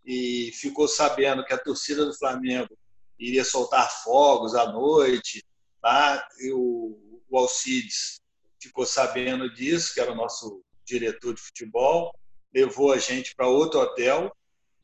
[0.06, 2.78] e ficou sabendo que a torcida do Flamengo
[3.18, 5.44] iria soltar fogos à noite.
[5.82, 6.28] Tá?
[6.40, 8.22] E o, o Alcides
[8.62, 12.14] ficou sabendo disso, que era o nosso diretor de futebol,
[12.54, 14.36] levou a gente para outro hotel.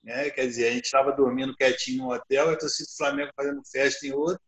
[0.05, 0.29] Né?
[0.29, 3.61] Quer dizer, a gente estava dormindo quietinho no hotel e a torcida do Flamengo fazendo
[3.65, 4.39] festa em outro,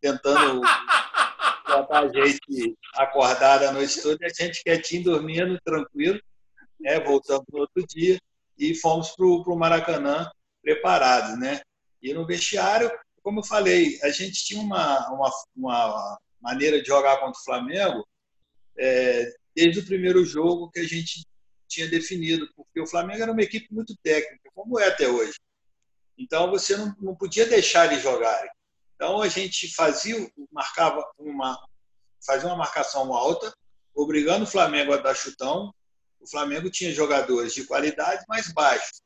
[0.00, 0.60] tentando
[1.66, 6.20] botar a gente acordada a noite toda, a gente quietinho, dormindo, tranquilo,
[6.78, 7.00] né?
[7.00, 8.20] voltando no outro dia
[8.56, 10.30] e fomos para o Maracanã
[10.62, 11.36] preparados.
[11.40, 11.60] Né?
[12.00, 12.88] E no vestiário,
[13.20, 18.06] como eu falei, a gente tinha uma, uma, uma maneira de jogar contra o Flamengo
[18.78, 21.26] é, desde o primeiro jogo que a gente
[21.68, 25.38] tinha definido, porque o Flamengo era uma equipe muito técnica, como é até hoje.
[26.18, 28.50] Então você não, não podia deixar eles jogarem.
[28.94, 31.58] Então a gente fazia, marcava uma,
[32.24, 33.52] fazia uma marcação alta,
[33.94, 35.72] obrigando o Flamengo a dar chutão.
[36.20, 39.00] O Flamengo tinha jogadores de qualidade mais baixos.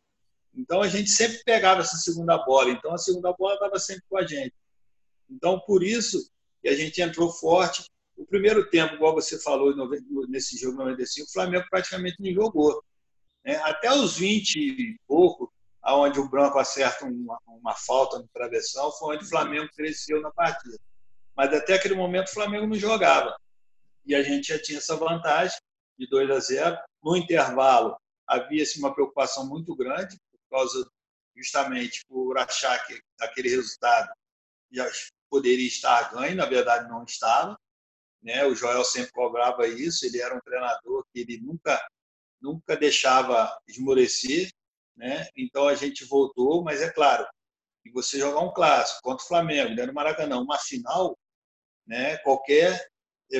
[0.52, 2.70] Então a gente sempre pegava essa segunda bola.
[2.70, 4.54] Então a segunda bola estava sempre com a gente.
[5.30, 6.28] Então por isso
[6.60, 7.84] que a gente entrou forte
[8.16, 9.74] o primeiro tempo, igual você falou
[10.28, 12.82] nesse jogo 95, o Flamengo praticamente não jogou.
[13.44, 13.57] Né?
[13.57, 15.52] Até os 20 e pouco,
[15.83, 20.30] aonde o Branco acerta uma, uma falta no travessão, foi onde o Flamengo cresceu na
[20.30, 20.78] partida.
[21.37, 23.37] Mas até aquele momento o Flamengo não jogava.
[24.07, 25.59] E a gente já tinha essa vantagem
[25.98, 26.78] de 2 a 0.
[27.02, 30.88] No intervalo, havia-se uma preocupação muito grande, por causa
[31.37, 34.09] justamente por achar que aquele resultado
[34.70, 34.88] já
[35.28, 37.59] poderia estar ganho, na verdade não estava.
[38.22, 38.44] Né?
[38.46, 41.85] O Joel sempre cobrava isso, ele era um treinador que ele nunca
[42.44, 44.52] nunca deixava esmorecer,
[44.94, 45.26] né?
[45.35, 47.26] Então a gente voltou, mas é claro,
[47.85, 51.18] e você jogar um clássico contra o Flamengo, dentro do Maracanã, uma final,
[51.87, 52.18] né?
[52.18, 52.87] Qualquer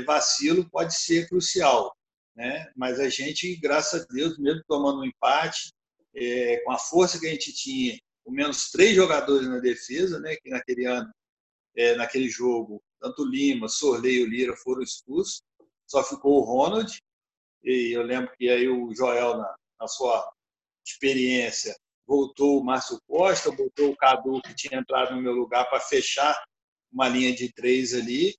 [0.07, 1.95] vacilo pode ser crucial,
[2.35, 2.73] né?
[2.75, 5.73] Mas a gente, graças a Deus, mesmo tomando um empate,
[6.17, 10.35] é, com a força que a gente tinha, com menos três jogadores na defesa, né?
[10.37, 11.13] Que naquele ano,
[11.77, 15.43] é, naquele jogo, tanto Lima, Sorley e o Lira foram expulsos,
[15.87, 16.99] só ficou o Ronald.
[17.65, 20.31] E eu lembro que aí o Joel, na, na sua
[20.87, 21.75] experiência,
[22.07, 26.39] voltou o Márcio Costa, botou o Cadu, que tinha entrado no meu lugar, para fechar
[26.93, 28.35] uma linha de três ali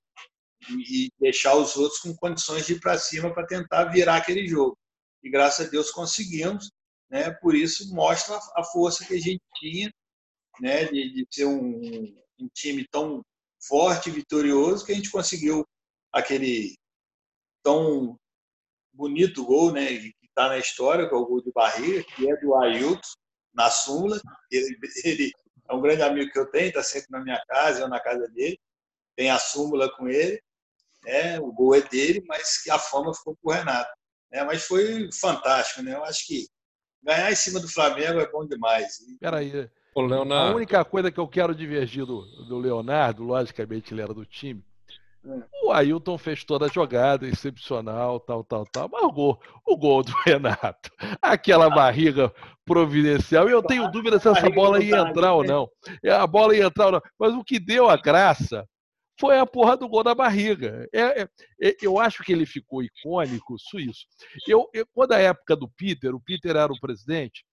[0.70, 4.78] e deixar os outros com condições de ir para cima para tentar virar aquele jogo.
[5.22, 6.70] E graças a Deus conseguimos,
[7.10, 7.30] né?
[7.30, 9.92] Por isso mostra a força que a gente tinha,
[10.60, 10.84] né?
[10.84, 13.22] De, de ser um, um time tão
[13.60, 15.66] forte, vitorioso, que a gente conseguiu
[16.12, 16.76] aquele
[17.62, 18.16] tão
[18.96, 19.86] bonito gol, né?
[19.86, 23.00] Que está na história, que é o gol de barriga, que é do Ailton
[23.54, 24.20] na súmula.
[24.50, 25.32] Ele, ele
[25.68, 28.26] é um grande amigo que eu tenho, está sempre na minha casa, eu na casa
[28.28, 28.58] dele.
[29.16, 30.40] Tem a súmula com ele.
[31.04, 31.38] Né?
[31.40, 33.90] O gol é dele, mas a fama ficou para o Renato.
[34.30, 34.44] Né?
[34.44, 35.82] Mas foi fantástico.
[35.82, 35.94] Né?
[35.94, 36.46] Eu acho que
[37.02, 38.98] ganhar em cima do Flamengo é bom demais.
[39.20, 39.70] Peraí.
[39.96, 44.62] A única coisa que eu quero divergir do, do Leonardo, logicamente ele era do time,
[45.62, 48.88] o Ailton fez toda a jogada, excepcional, tal, tal, tal.
[48.90, 52.32] Mas o gol, o gol do Renato, aquela barriga
[52.64, 55.68] providencial, e eu tenho dúvida se essa bola ia entrar ou não.
[56.02, 57.02] É, a bola ia entrar ou não.
[57.18, 58.66] Mas o que deu a graça
[59.18, 60.86] foi a porra do gol da barriga.
[60.92, 61.28] É, é,
[61.60, 64.06] é eu acho que ele ficou icônico, suíço.
[64.46, 67.44] Eu, eu, quando a época do Peter, o Peter era o presidente,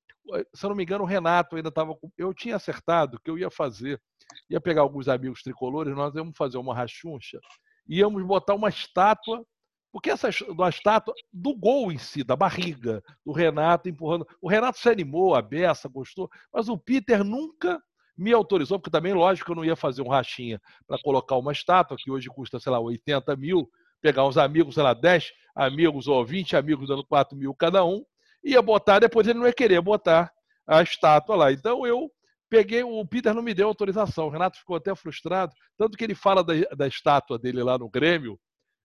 [0.53, 1.95] se eu não me engano, o Renato ainda estava.
[2.17, 4.01] Eu tinha acertado que eu ia fazer,
[4.49, 7.39] ia pegar alguns amigos tricolores, nós íamos fazer uma rachuncha
[7.87, 9.45] íamos botar uma estátua,
[9.91, 14.27] porque essa uma estátua do gol em si, da barriga, do Renato empurrando.
[14.41, 17.81] O Renato se animou, a beça, gostou, mas o Peter nunca
[18.17, 21.97] me autorizou, porque também, lógico, eu não ia fazer um rachinha para colocar uma estátua,
[21.97, 23.69] que hoje custa, sei lá, 80 mil,
[24.01, 28.03] pegar uns amigos, sei lá, 10 amigos ou 20 amigos dando 4 mil cada um,
[28.43, 30.31] ia botar, depois ele não ia querer botar
[30.67, 31.51] a estátua lá.
[31.51, 32.11] Então eu
[32.49, 34.27] peguei, o Peter não me deu autorização.
[34.27, 37.89] O Renato ficou até frustrado, tanto que ele fala da, da estátua dele lá no
[37.89, 38.39] Grêmio,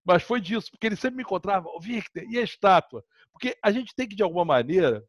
[0.04, 3.04] mas foi disso, porque ele sempre me encontrava, oh, Victor, e a estátua?
[3.30, 5.04] Porque a gente tem que, de alguma maneira,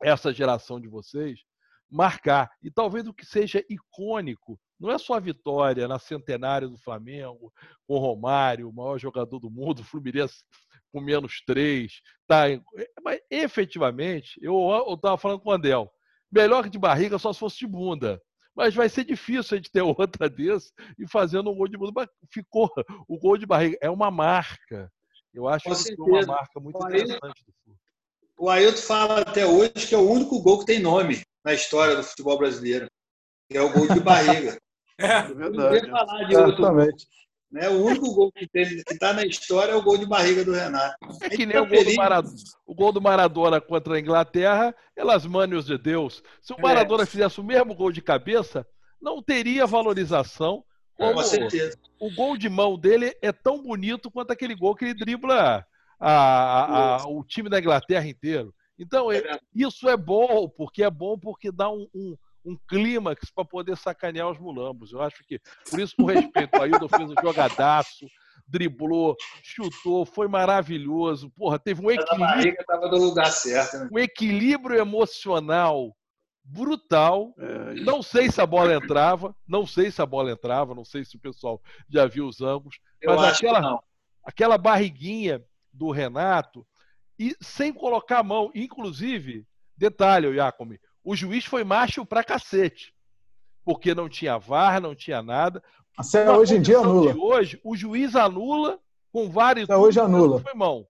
[0.00, 1.40] essa geração de vocês,
[1.90, 2.48] marcar.
[2.62, 7.52] E talvez o que seja icônico, não é só a vitória na centenária do Flamengo,
[7.86, 10.44] com o Romário, o maior jogador do mundo, o Fluminense
[10.92, 12.44] com menos três, tá?
[13.02, 15.90] mas efetivamente, eu estava falando com o Andel,
[16.32, 18.22] Melhor que de barriga só se fosse de bunda.
[18.54, 21.92] Mas vai ser difícil a gente ter outra desse e fazendo um gol de bunda.
[21.94, 22.70] Mas ficou
[23.08, 23.76] o gol de barriga.
[23.80, 24.90] É uma marca.
[25.34, 26.08] Eu acho Com que certeza.
[26.08, 27.76] é uma marca muito o interessante do futebol.
[28.38, 31.96] O Ailton fala até hoje que é o único gol que tem nome na história
[31.96, 32.88] do futebol brasileiro.
[33.50, 34.56] Que é o gol de barriga.
[34.98, 35.88] é, é verdade.
[35.88, 37.06] Não falar de outro, Exatamente.
[37.50, 37.68] Né?
[37.68, 40.96] O único gol que está na história é o gol de barriga do Renato.
[41.20, 42.34] É que nem o gol, do Maradona,
[42.66, 46.22] o gol do Maradona contra a Inglaterra, elas manios de Deus.
[46.40, 46.62] Se o é.
[46.62, 47.06] Maradona é.
[47.06, 48.64] fizesse o mesmo gol de cabeça,
[49.02, 50.64] não teria valorização.
[50.96, 51.76] Como Com certeza.
[51.98, 55.66] O gol de mão dele é tão bonito quanto aquele gol que ele dribla
[55.98, 58.54] a, a, a, o time da Inglaterra inteiro.
[58.78, 59.22] Então, é
[59.54, 64.30] isso é bom, porque é bom porque dá um, um um clímax para poder sacanear
[64.30, 64.92] os mulambos.
[64.92, 68.06] Eu acho que, por isso, com respeito, o Ailton fez um jogadaço,
[68.46, 71.30] driblou, chutou, foi maravilhoso.
[71.30, 72.56] Porra, teve um equilíbrio.
[72.66, 73.88] Tava no lugar certo, né?
[73.92, 75.94] Um equilíbrio emocional
[76.42, 77.34] brutal.
[77.38, 81.04] É, não sei se a bola entrava, não sei se a bola entrava, não sei
[81.04, 83.80] se o pessoal já viu os ângulos, Eu mas aquela,
[84.24, 86.66] aquela barriguinha do Renato
[87.18, 92.94] e sem colocar a mão, inclusive, detalhe, Jacome, o juiz foi macho pra cacete.
[93.64, 95.62] Porque não tinha VAR, não tinha nada.
[95.96, 97.14] Até hoje em dia anula.
[97.16, 98.78] hoje, o juiz anula
[99.12, 99.64] com vários.
[99.68, 100.40] Até hoje anula.
[100.40, 100.86] Foi mão.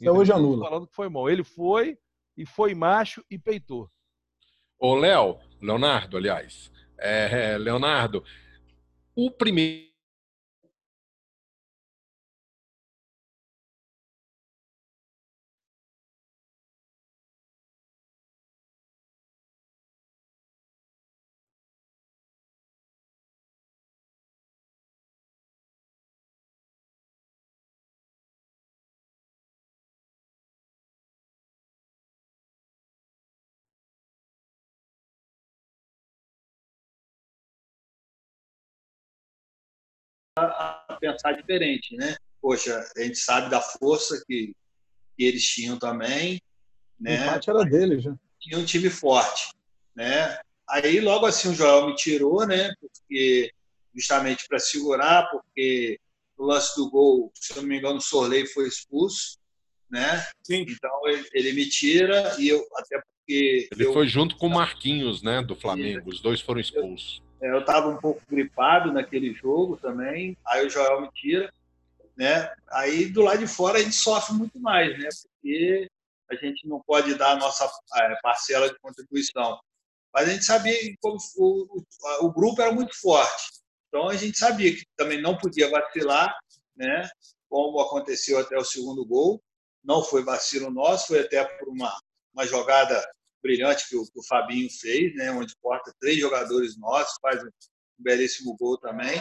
[0.00, 0.68] Até hoje anula.
[0.68, 1.28] Falando que foi mão.
[1.28, 1.96] Ele foi
[2.36, 3.90] e foi macho e peitou.
[4.78, 6.70] Ô, Léo, Leonardo, aliás.
[6.98, 8.24] É, Leonardo,
[9.14, 9.87] o primeiro
[40.44, 42.16] a pensar diferente, né?
[42.40, 44.54] Poxa, a gente sabe da força que,
[45.16, 46.40] que eles tinham também,
[46.98, 47.20] né?
[47.20, 48.16] O empate era deles, né?
[48.40, 49.52] Tinha um time forte,
[49.94, 50.38] né?
[50.68, 52.72] Aí logo assim o Joel me tirou, né?
[52.80, 53.50] Porque
[53.94, 55.98] justamente para segurar, porque
[56.38, 59.38] no lance do gol, se não me engano, o Sorley foi expulso,
[59.90, 60.24] né?
[60.42, 60.64] Sim.
[60.68, 64.50] Então ele, ele me tira e eu até porque Ele eu, foi junto com o
[64.50, 66.08] Marquinhos, né, do Flamengo.
[66.08, 67.22] Os dois foram expulsos.
[67.22, 71.52] É, eu estava um pouco gripado naquele jogo também, aí o Joel me tira,
[72.16, 72.52] né?
[72.70, 75.08] Aí do lado de fora a gente sofre muito mais, né?
[75.22, 75.88] Porque
[76.30, 79.58] a gente não pode dar a nossa é, parcela de contribuição.
[80.12, 80.96] Mas a gente sabia que
[81.36, 81.84] o,
[82.22, 83.62] o grupo era muito forte.
[83.88, 86.36] Então a gente sabia que também não podia vacilar,
[86.76, 87.08] né?
[87.48, 89.40] Como aconteceu até o segundo gol.
[89.82, 91.96] Não foi vacilo nosso, foi até por uma,
[92.34, 93.02] uma jogada
[93.42, 95.30] brilhante que o, que o Fabinho fez, né?
[95.30, 97.48] Onde corta três jogadores nossos, faz um
[97.98, 99.20] belíssimo gol também.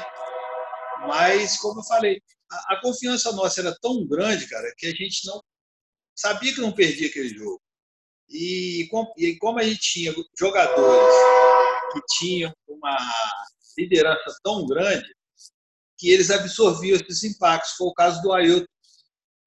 [1.08, 5.26] Mas, como eu falei, a, a confiança nossa era tão grande, cara, que a gente
[5.26, 5.42] não
[6.16, 7.62] sabia que não perdia aquele jogo.
[8.30, 11.16] E, e como a gente tinha jogadores
[11.94, 12.98] que tinham uma
[13.78, 15.08] liderança tão grande,
[15.98, 17.72] que eles absorviam esses impactos.
[17.72, 18.66] Foi o caso do Ailton,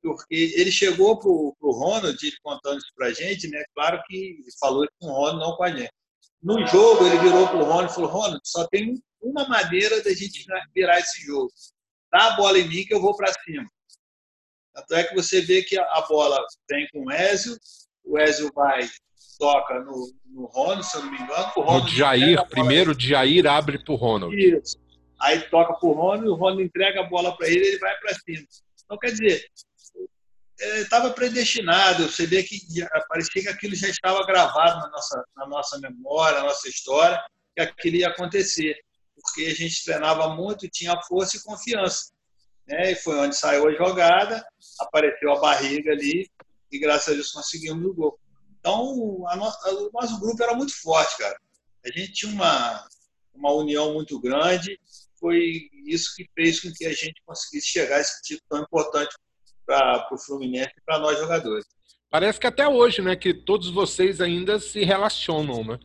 [0.02, 3.62] porque ele chegou para o Ronald, ele contando isso para a gente, né?
[3.74, 5.92] claro que falou isso com o Ronald, não com a gente.
[6.42, 10.10] No jogo, ele virou para o Ronald e falou: Ronald, só tem uma maneira da
[10.14, 11.50] gente virar esse jogo.
[12.10, 13.68] Dá a bola em mim que eu vou para cima.
[14.72, 17.56] Tanto é que você vê que a bola vem com o Ézio,
[18.04, 18.88] o Ézio vai,
[19.38, 21.52] toca no, no Ronald, se eu não me engano.
[21.56, 24.34] O Ronald o Jair, primeiro o Jair abre para o Ronald.
[24.34, 24.78] Isso.
[25.20, 27.94] Aí toca para o Ronald, o Ronald entrega a bola para ele e ele vai
[27.98, 28.46] para cima.
[28.84, 29.44] Então, quer dizer,
[30.61, 32.11] estava é, predestinado.
[32.11, 32.61] Você vê que
[33.09, 37.23] parecia que aquilo já estava gravado na nossa, na nossa memória, na nossa história,
[37.55, 38.77] que aquilo ia acontecer.
[39.14, 42.12] Porque a gente treinava muito, tinha força e confiança.
[42.66, 42.92] Né?
[42.92, 44.44] E foi onde saiu a jogada,
[44.79, 46.31] apareceu a barriga ali
[46.70, 48.20] e graças a Deus conseguimos o gol.
[48.59, 49.25] Então, o
[49.92, 51.37] nosso grupo era muito forte, cara.
[51.85, 52.87] A gente tinha uma,
[53.35, 54.79] uma união muito grande.
[55.18, 59.14] Foi isso que fez com que a gente conseguisse chegar a esse título tão importante
[59.70, 61.64] para o Fluminense e para nós jogadores.
[62.11, 65.78] Parece que até hoje, né, que todos vocês ainda se relacionam, né?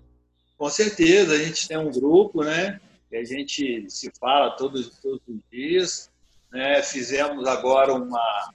[0.58, 5.22] Com certeza, a gente tem um grupo, né, que a gente se fala todos, todos
[5.28, 6.10] os dias,
[6.52, 8.52] né, fizemos agora uma,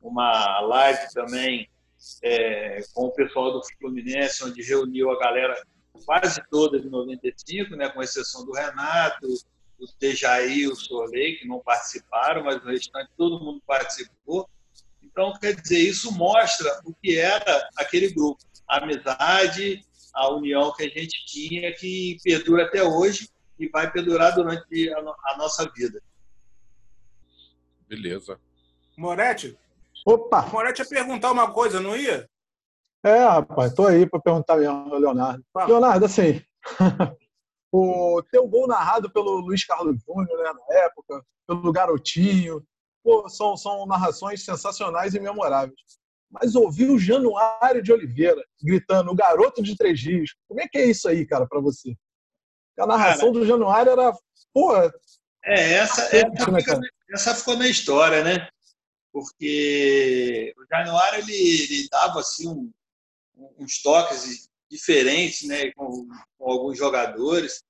[0.00, 1.68] uma live também
[2.22, 5.60] é, com o pessoal do Fluminense, onde reuniu a galera
[6.06, 9.26] quase toda de 95, né, com exceção do Renato,
[9.76, 14.48] o Tejaí, o Sorley, que não participaram, mas o restante todo mundo participou.
[15.18, 20.84] Então, quer dizer, isso mostra o que era aquele grupo, a amizade, a união que
[20.84, 23.28] a gente tinha, que perdura até hoje
[23.58, 26.00] e vai perdurar durante a, a nossa vida.
[27.88, 28.38] Beleza.
[28.96, 29.58] Moretti?
[30.06, 30.42] Opa!
[30.52, 32.30] Moretti ia perguntar uma coisa, não ia?
[33.04, 35.44] É, rapaz, tô aí para perguntar mesmo, Leonardo.
[35.52, 35.66] Fala.
[35.66, 36.40] Leonardo, assim,
[37.72, 42.62] o teu gol narrado pelo Luiz Carlos Júnior, né, na época, pelo Garotinho,
[43.02, 45.80] pô, são, são narrações sensacionais e memoráveis.
[46.30, 50.78] Mas ouvir o Januário de Oliveira gritando o garoto de três dias, como é que
[50.78, 51.96] é isso aí, cara, para você?
[52.78, 54.12] A narração cara, do Januário era,
[54.52, 54.76] pô.
[55.44, 56.80] É, essa, essa, né, fica,
[57.10, 58.48] essa ficou na história, né?
[59.10, 62.70] Porque o Januário ele, ele dava assim, um,
[63.58, 66.06] uns toques diferentes né, com,
[66.38, 67.62] com alguns jogadores.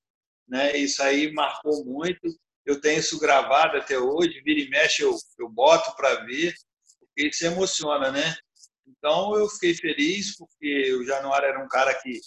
[0.49, 0.77] Né?
[0.77, 2.29] Isso aí marcou muito
[2.69, 6.55] eu tenho isso gravado até hoje, vira e mexe eu, eu boto para ver,
[7.01, 8.37] porque isso emociona, né?
[8.87, 12.21] Então eu fiquei feliz porque o Januário era um cara que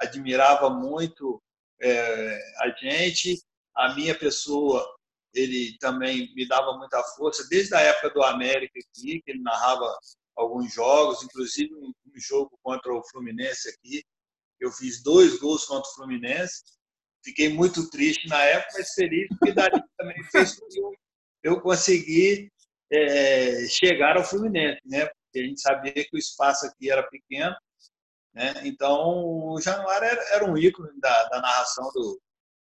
[0.00, 1.40] admirava muito
[1.80, 3.40] é, a gente,
[3.76, 4.84] a minha pessoa,
[5.32, 9.96] ele também me dava muita força, desde a época do América aqui, que ele narrava
[10.36, 14.02] alguns jogos, inclusive um, jogo contra o Fluminense aqui,
[14.58, 16.64] eu fiz dois gols contra o Fluminense,
[17.24, 20.80] Fiquei muito triste na época, mas feliz, porque dali também fez com que
[21.42, 22.52] eu, consegui
[22.92, 25.06] é, chegar ao Fluminense, né?
[25.06, 27.56] Porque a gente sabia que o espaço aqui era pequeno,
[28.34, 28.52] né?
[28.64, 32.20] Então, o Januário era, era um ícone da, da narração do,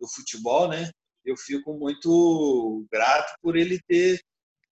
[0.01, 0.91] do futebol, né?
[1.25, 4.21] Eu fico muito grato por ele ter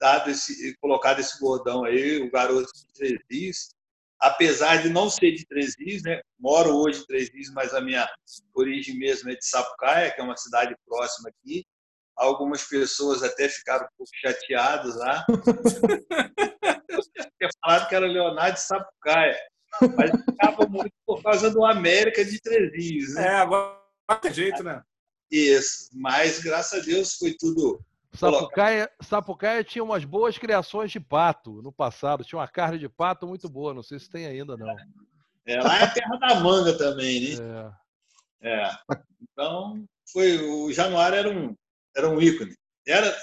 [0.00, 3.20] dado esse, colocado esse bordão aí, o garoto de três
[4.24, 6.22] apesar de não ser de Três Rios, né?
[6.38, 8.08] Moro hoje em Três Rios, mas a minha
[8.54, 11.64] origem mesmo é de Sapucaia, que é uma cidade próxima aqui.
[12.16, 15.26] Algumas pessoas até ficaram um pouco chateadas lá.
[17.38, 19.38] tinha falado que era Leonardo de Sapucaia,
[19.94, 23.14] mas ficava muito por causa do América de Três Rios.
[23.14, 23.26] Né?
[23.26, 23.78] É, agora
[24.22, 24.82] tem jeito, né?
[25.30, 27.78] Isso, mas graças a Deus foi tudo
[28.14, 32.24] Sapucaia, Sapucaia tinha umas boas criações de pato no passado.
[32.24, 33.74] Tinha uma carne de pato muito boa.
[33.74, 34.76] Não sei se tem ainda, não.
[35.46, 37.74] É, lá é a terra da manga também, né?
[38.40, 38.48] É.
[38.48, 38.70] é.
[39.20, 41.56] Então, foi, o Januário era um,
[41.96, 42.56] era um ícone.
[42.86, 43.14] Era,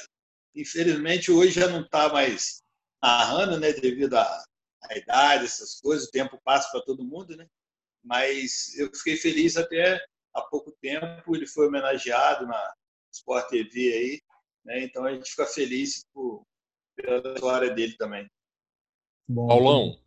[0.56, 2.62] infelizmente, hoje já não está mais
[3.02, 3.72] narrando, né?
[3.72, 4.44] Devido à,
[4.90, 6.08] à idade, essas coisas.
[6.08, 7.48] O tempo passa para todo mundo, né?
[8.04, 11.36] Mas eu fiquei feliz até há pouco tempo.
[11.36, 12.74] Ele foi homenageado na
[13.12, 14.31] Sport TV aí
[14.66, 14.84] né?
[14.84, 16.44] Então a gente fica feliz por,
[16.96, 18.28] pela história dele também.
[19.28, 19.98] Bom, Paulão.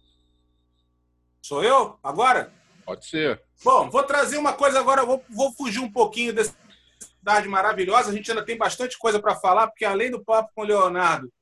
[1.43, 1.99] Sou eu?
[2.03, 2.53] Agora?
[2.85, 3.43] Pode ser.
[3.63, 6.55] Bom, vou trazer uma coisa agora, vou, vou fugir um pouquinho dessa
[7.19, 8.11] cidade maravilhosa.
[8.11, 11.33] A gente ainda tem bastante coisa para falar, porque além do papo com o Leonardo,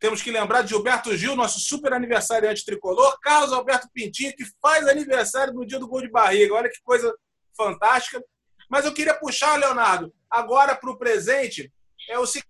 [0.00, 4.86] temos que lembrar de Gilberto Gil, nosso super aniversariante tricolor, Carlos Alberto Pintinho, que faz
[4.86, 6.54] aniversário no dia do gol de barriga.
[6.54, 7.12] Olha que coisa
[7.56, 8.22] fantástica.
[8.70, 11.72] Mas eu queria puxar, Leonardo, agora para o presente,
[12.08, 12.48] é o seguinte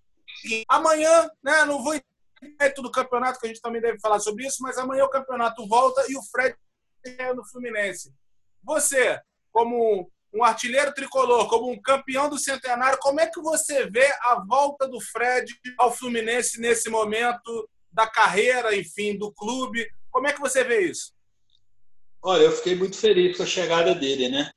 [0.69, 4.63] amanhã, né, não vou entrar do campeonato, que a gente também deve falar sobre isso,
[4.63, 6.57] mas amanhã o campeonato volta e o Fred
[7.05, 8.13] é no Fluminense.
[8.63, 9.21] Você,
[9.51, 14.45] como um artilheiro tricolor, como um campeão do centenário, como é que você vê a
[14.47, 19.89] volta do Fred ao Fluminense nesse momento da carreira, enfim, do clube?
[20.11, 21.13] Como é que você vê isso?
[22.23, 24.51] Olha, eu fiquei muito feliz com a chegada dele, né?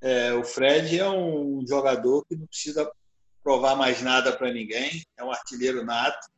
[0.00, 2.90] É, o Fred é um jogador que não precisa
[3.42, 5.02] provar mais nada para ninguém.
[5.16, 6.28] É um artilheiro nato,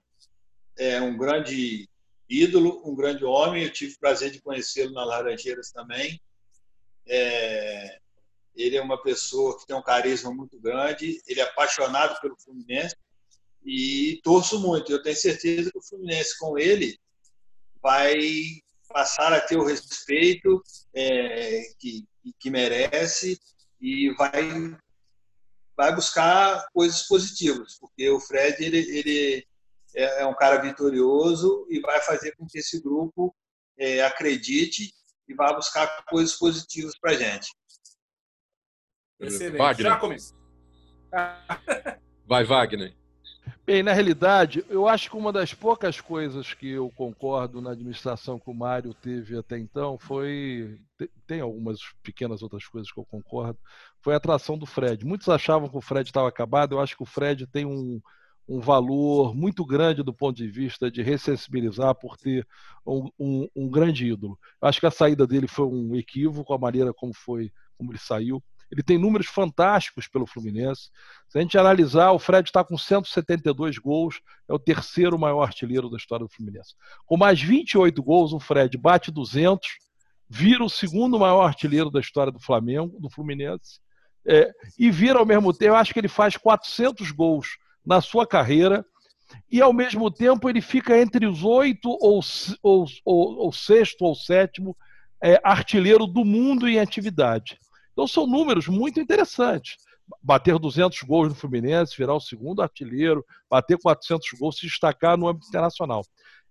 [0.78, 1.88] é um grande
[2.28, 3.64] ídolo, um grande homem.
[3.64, 6.20] Eu tive o prazer de conhecê-lo nas Laranjeiras também.
[7.07, 7.98] É,
[8.55, 11.20] ele é uma pessoa que tem um carisma muito grande.
[11.26, 12.96] Ele é apaixonado pelo Fluminense
[13.64, 14.92] e torço muito.
[14.92, 16.98] Eu tenho certeza que o Fluminense com ele
[17.82, 18.14] vai
[18.88, 20.62] passar a ter o respeito
[20.94, 22.05] é, que,
[22.38, 23.40] que merece
[23.80, 24.76] e vai
[25.83, 29.47] vai buscar coisas positivas, porque o Fred ele, ele
[29.97, 33.35] é, é um cara vitorioso e vai fazer com que esse grupo
[33.76, 34.95] é, acredite
[35.28, 37.49] e vá buscar coisas positivas para a gente.
[39.18, 39.59] Excelente.
[39.59, 39.91] Wagner.
[39.91, 40.39] Já começou.
[42.26, 42.95] Vai, Wagner.
[43.66, 48.39] Bem, na realidade, eu acho que uma das poucas coisas que eu concordo na administração
[48.39, 50.80] que o Mário teve até então foi.
[51.26, 53.59] Tem algumas pequenas outras coisas que eu concordo.
[54.00, 55.05] Foi a atração do Fred.
[55.05, 56.74] Muitos achavam que o Fred estava acabado.
[56.74, 58.00] Eu acho que o Fred tem um,
[58.48, 62.46] um valor muito grande do ponto de vista de ressensibilizar por ter
[62.86, 64.38] um, um, um grande ídolo.
[64.61, 67.98] Eu acho que a saída dele foi um equívoco, a maneira como foi, como ele
[67.98, 68.42] saiu.
[68.72, 70.90] Ele tem números fantásticos pelo Fluminense.
[71.28, 75.90] Se a gente analisar, o Fred está com 172 gols, é o terceiro maior artilheiro
[75.90, 76.74] da história do Fluminense.
[77.05, 79.68] Com mais 28 gols, o Fred bate 200,
[80.29, 83.81] vira o segundo maior artilheiro da história do Flamengo, do Fluminense,
[84.27, 88.27] é, e vira ao mesmo tempo, eu acho que ele faz 400 gols na sua
[88.27, 88.85] carreira,
[89.51, 92.20] e ao mesmo tempo ele fica entre os oito ou,
[92.62, 94.77] ou, ou, ou sexto ou sétimo
[95.23, 97.59] é, artilheiro do mundo em atividade.
[97.93, 99.77] Então são números muito interessantes.
[100.23, 105.29] Bater 200 gols no Fluminense, virar o segundo artilheiro, bater 400 gols, se destacar no
[105.29, 106.03] âmbito internacional.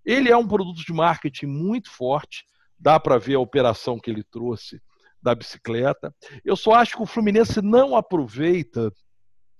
[0.04, 2.46] Ele é um produto de marketing muito forte,
[2.82, 4.82] dá para ver a operação que ele trouxe
[5.22, 6.14] da bicicleta.
[6.44, 8.92] Eu só acho que o Fluminense não aproveita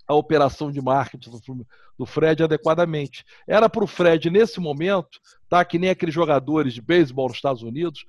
[0.08, 1.30] a operação de marketing
[1.96, 3.24] do Fred adequadamente.
[3.46, 7.62] Era para o Fred, nesse momento, tá que nem aqueles jogadores de beisebol nos Estados
[7.62, 8.04] Unidos,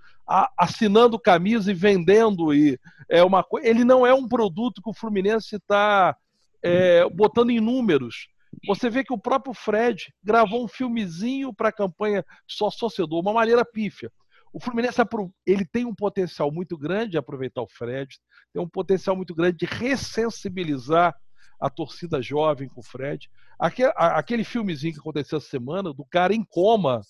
[0.58, 2.52] assinando camisa e vendendo.
[2.52, 6.18] E é uma Ele não é um produto que o Fluminense está
[6.64, 8.28] é, botando em números.
[8.68, 13.34] Você vê que o próprio Fred gravou um filmezinho para a campanha Só Sociedor, uma
[13.34, 14.12] maneira pífia.
[14.54, 15.02] O Fluminense
[15.48, 18.20] ele tem um potencial muito grande de aproveitar o Fred,
[18.54, 21.16] tem um potencial muito grande de ressensibilizar
[21.60, 23.28] a torcida jovem com o Fred.
[23.58, 27.02] Aquele, aquele filmezinho que aconteceu essa semana, do cara em coma,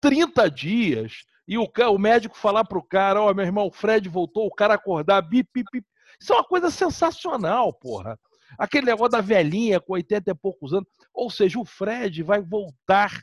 [0.00, 3.72] 30 dias, e o, o médico falar para o cara: Ó, oh, meu irmão, o
[3.72, 5.86] Fred voltou, o cara acordar, bip, bip, bip.
[6.18, 8.18] Isso é uma coisa sensacional, porra.
[8.58, 10.88] Aquele negócio da velhinha com 80 e poucos anos.
[11.12, 13.20] Ou seja, o Fred vai voltar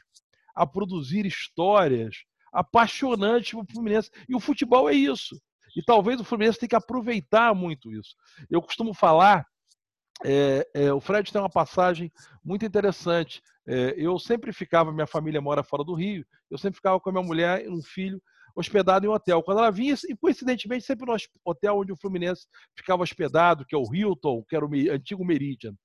[0.55, 4.09] a produzir histórias apaixonantes para o Fluminense.
[4.27, 5.39] E o futebol é isso.
[5.75, 8.15] E talvez o Fluminense tenha que aproveitar muito isso.
[8.49, 9.45] Eu costumo falar
[10.25, 12.11] é, é, o Fred tem uma passagem
[12.43, 13.41] muito interessante.
[13.67, 17.13] É, eu sempre ficava, minha família mora fora do Rio, eu sempre ficava com a
[17.13, 18.21] minha mulher e um filho
[18.55, 19.43] hospedado em um hotel.
[19.43, 23.77] Quando ela vinha, e coincidentemente, sempre no hotel onde o Fluminense ficava hospedado, que é
[23.77, 25.75] o Hilton, que era o antigo Meridian.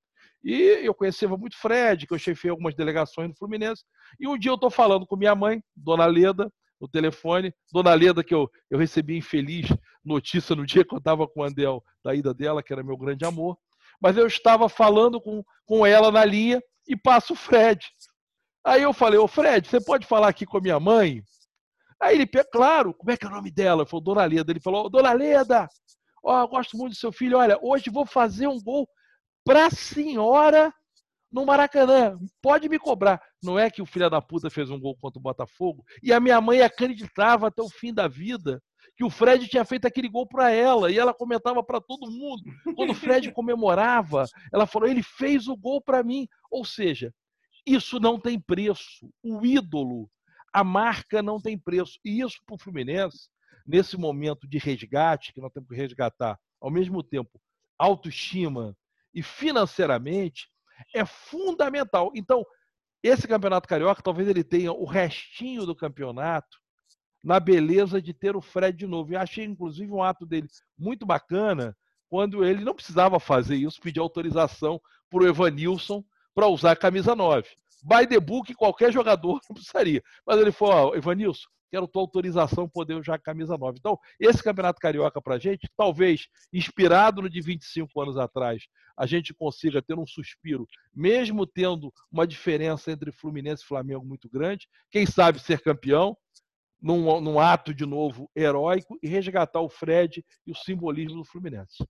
[0.45, 3.85] E eu conhecia muito Fred, que eu chefei algumas delegações do Fluminense.
[4.19, 7.55] E um dia eu estou falando com minha mãe, Dona Leda, no telefone.
[7.73, 9.69] Dona Leda, que eu, eu recebi infeliz
[10.05, 12.97] notícia no dia que eu estava com o Andel, da ida dela, que era meu
[12.97, 13.57] grande amor
[14.03, 17.87] mas eu estava falando com, com ela na linha e passa o Fred.
[18.65, 21.23] Aí eu falei, ô Fred, você pode falar aqui com a minha mãe?
[22.01, 23.87] Aí ele, claro, como é que é o nome dela?
[23.87, 24.51] Falou, Dona Leda.
[24.51, 25.69] Ele falou, Dona Leda,
[26.25, 28.89] ó, eu gosto muito do seu filho, olha, hoje vou fazer um gol
[29.45, 30.73] pra senhora
[31.33, 32.19] no Maracanã.
[32.41, 33.21] Pode me cobrar.
[33.43, 36.21] Não é que o filho da puta fez um gol contra o Botafogo e a
[36.21, 38.63] minha mãe acreditava até o fim da vida
[38.97, 42.43] que o Fred tinha feito aquele gol para ela e ela comentava para todo mundo.
[42.77, 46.29] Quando o Fred comemorava, ela falou: "Ele fez o gol para mim".
[46.51, 47.13] Ou seja,
[47.67, 49.09] isso não tem preço.
[49.23, 50.11] O ídolo,
[50.53, 51.99] a marca não tem preço.
[52.05, 53.29] E isso para o Fluminense,
[53.67, 57.41] nesse momento de resgate que nós temos que resgatar, ao mesmo tempo
[57.79, 58.77] autoestima
[59.15, 60.49] e financeiramente,
[60.95, 62.11] é fundamental.
[62.15, 62.45] Então,
[63.03, 66.59] esse campeonato carioca, talvez ele tenha o restinho do campeonato
[67.23, 69.13] na beleza de ter o Fred de novo.
[69.13, 70.49] E achei, inclusive, um ato dele
[70.79, 71.77] muito bacana,
[72.09, 76.05] quando ele não precisava fazer isso, pedir autorização para o Evanilson
[76.35, 77.49] para usar a camisa 9.
[77.83, 80.03] By the book, qualquer jogador não precisaria.
[80.27, 83.79] Mas ele falou, oh, Evanilson, quero tua autorização poder a camisa 9.
[83.79, 88.65] Então, esse Campeonato Carioca para a gente, talvez inspirado no de 25 anos atrás,
[88.97, 94.29] a gente consiga ter um suspiro, mesmo tendo uma diferença entre Fluminense e Flamengo muito
[94.29, 94.69] grande.
[94.91, 96.15] Quem sabe ser campeão,
[96.81, 101.83] num, num ato de novo heróico, e resgatar o Fred e o simbolismo do Fluminense.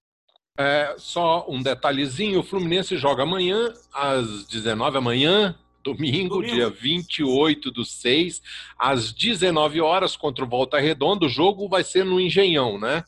[0.56, 7.70] É, só um detalhezinho: o Fluminense joga amanhã, às 19 amanhã, Domingo, Domingo, dia 28
[7.70, 8.42] do 6,
[8.78, 11.26] às 19 horas, contra o Volta Redonda.
[11.26, 13.04] O jogo vai ser no Engenhão, né?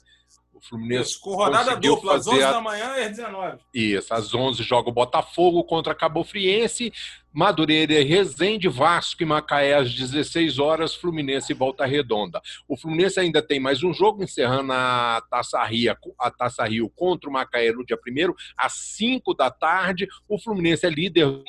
[0.52, 1.10] O Fluminense.
[1.10, 2.52] Isso, com rodada dupla, às 11 a...
[2.52, 3.58] da manhã e às 19.
[3.74, 6.92] Isso, às 11 joga o Botafogo contra Cabo Friense,
[7.32, 12.40] Madureira e Resende, Vasco e Macaé às 16 horas, Fluminense e Volta Redonda.
[12.68, 17.28] O Fluminense ainda tem mais um jogo, encerrando a Taça Rio, a Taça Rio contra
[17.28, 20.06] o Macaé no dia 1 às 5 da tarde.
[20.28, 21.42] O Fluminense é líder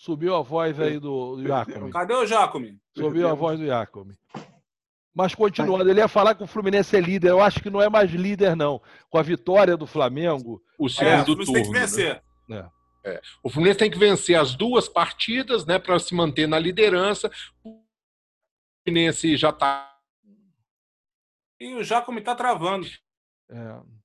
[0.00, 1.92] Subiu a voz aí do, do Jacome.
[1.92, 2.80] Cadê o Jacome?
[2.96, 4.16] Subiu a voz do Jacome.
[5.14, 7.28] Mas continuando, ele ia falar que o Fluminense é líder.
[7.28, 8.80] Eu acho que não é mais líder, não.
[9.10, 10.62] Com a vitória do Flamengo.
[10.78, 11.52] O segundo é, turno.
[11.52, 12.22] Tem que vencer.
[12.48, 12.66] Né?
[13.04, 13.16] É.
[13.16, 13.20] É.
[13.42, 17.30] O Fluminense tem que vencer as duas partidas, né, para se manter na liderança.
[17.62, 17.84] O
[18.82, 19.98] Fluminense já está.
[21.60, 22.86] E o Jacome está travando.
[23.50, 23.99] É.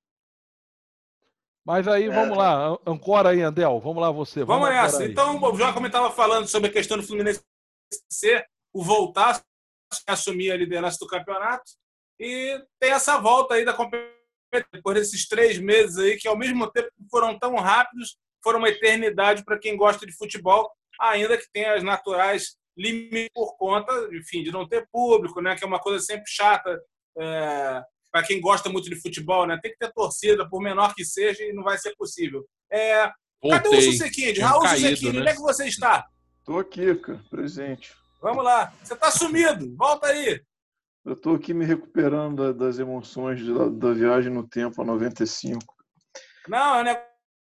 [1.66, 2.10] Mas aí, é.
[2.10, 4.44] vamos lá, ancora aí, Andel, vamos lá você.
[4.44, 5.04] Vamos, vamos nessa.
[5.04, 7.42] Então, já como estava falando sobre a questão do Fluminense
[8.08, 9.42] ser o voltar
[10.06, 11.64] a assumir a liderança do campeonato
[12.20, 14.14] e tem essa volta aí da competição
[14.82, 19.44] por esses três meses aí que ao mesmo tempo foram tão rápidos, foram uma eternidade
[19.44, 24.52] para quem gosta de futebol, ainda que tenha as naturais limites por conta, enfim, de
[24.52, 26.80] não ter público, né, que é uma coisa sempre chata.
[27.18, 29.58] É para quem gosta muito de futebol, né?
[29.62, 32.46] Tem que ter torcida, por menor que seja, e não vai ser possível.
[32.70, 33.10] É,
[33.48, 34.40] cadê o Susequinde?
[34.40, 35.20] Raul Susequinde, né?
[35.20, 36.06] onde é que você está?
[36.38, 37.92] Estou aqui, cara, presente.
[38.20, 38.72] Vamos lá.
[38.82, 39.74] Você está sumido.
[39.76, 40.40] Volta aí.
[41.04, 45.60] Eu estou aqui me recuperando das emoções da, da, viagem no tempo a 95.
[46.48, 46.84] Não, é um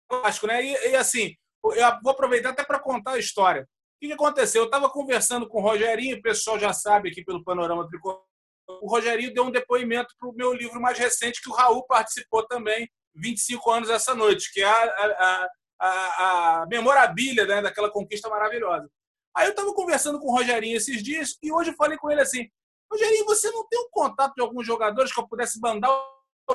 [0.09, 0.65] negócio, né?
[0.65, 3.63] E, e assim, eu vou aproveitar até para contar a história.
[3.63, 4.63] O que, aconteceu?
[4.63, 8.23] Eu estava conversando com o Rogerinho, o pessoal já sabe aqui pelo Panorama Tricolor,
[8.67, 12.47] o Rogerinho deu um depoimento para o meu livro mais recente, que o Raul participou
[12.47, 15.49] também, 25 anos essa noite, que é a, a,
[15.79, 18.89] a, a memorabilia né, daquela conquista maravilhosa.
[19.35, 22.49] Aí eu estava conversando com o Rogerinho esses dias e hoje falei com ele assim:
[22.91, 25.89] Rogerinho, você não tem um contato de alguns jogadores que eu pudesse mandar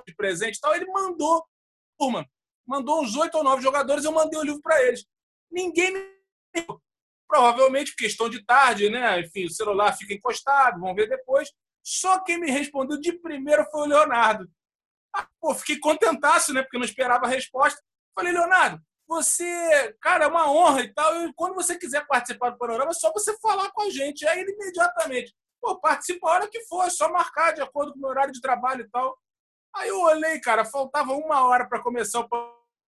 [0.07, 0.75] de presente e tal?
[0.75, 1.45] Ele mandou,
[1.99, 2.27] turma,
[2.67, 5.07] mandou uns oito ou nove jogadores, eu mandei o livro para eles.
[5.51, 6.17] Ninguém me.
[7.29, 9.21] Provavelmente questão de tarde, né?
[9.21, 11.51] Enfim, o celular fica encostado, vão ver depois.
[11.87, 14.51] Só quem me respondeu de primeiro foi o Leonardo.
[15.15, 16.61] Ah, pô, fiquei contentaço, né?
[16.63, 17.81] Porque não esperava a resposta.
[18.13, 21.15] Falei, Leonardo, você, cara, é uma honra e tal.
[21.23, 24.27] E quando você quiser participar do panorama, é só você falar com a gente.
[24.27, 25.33] Aí ele imediatamente,
[25.63, 28.41] pô, participa a hora que for, é só marcar de acordo com o horário de
[28.41, 29.17] trabalho e tal.
[29.77, 32.29] Aí eu olhei, cara, faltava uma hora para começar o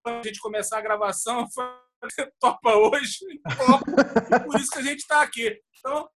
[0.06, 1.46] a gente começar a gravação.
[1.54, 3.24] Falei, topa hoje?
[3.56, 4.40] Topa.
[4.44, 5.56] Por isso que a gente está aqui.
[5.78, 6.08] Então,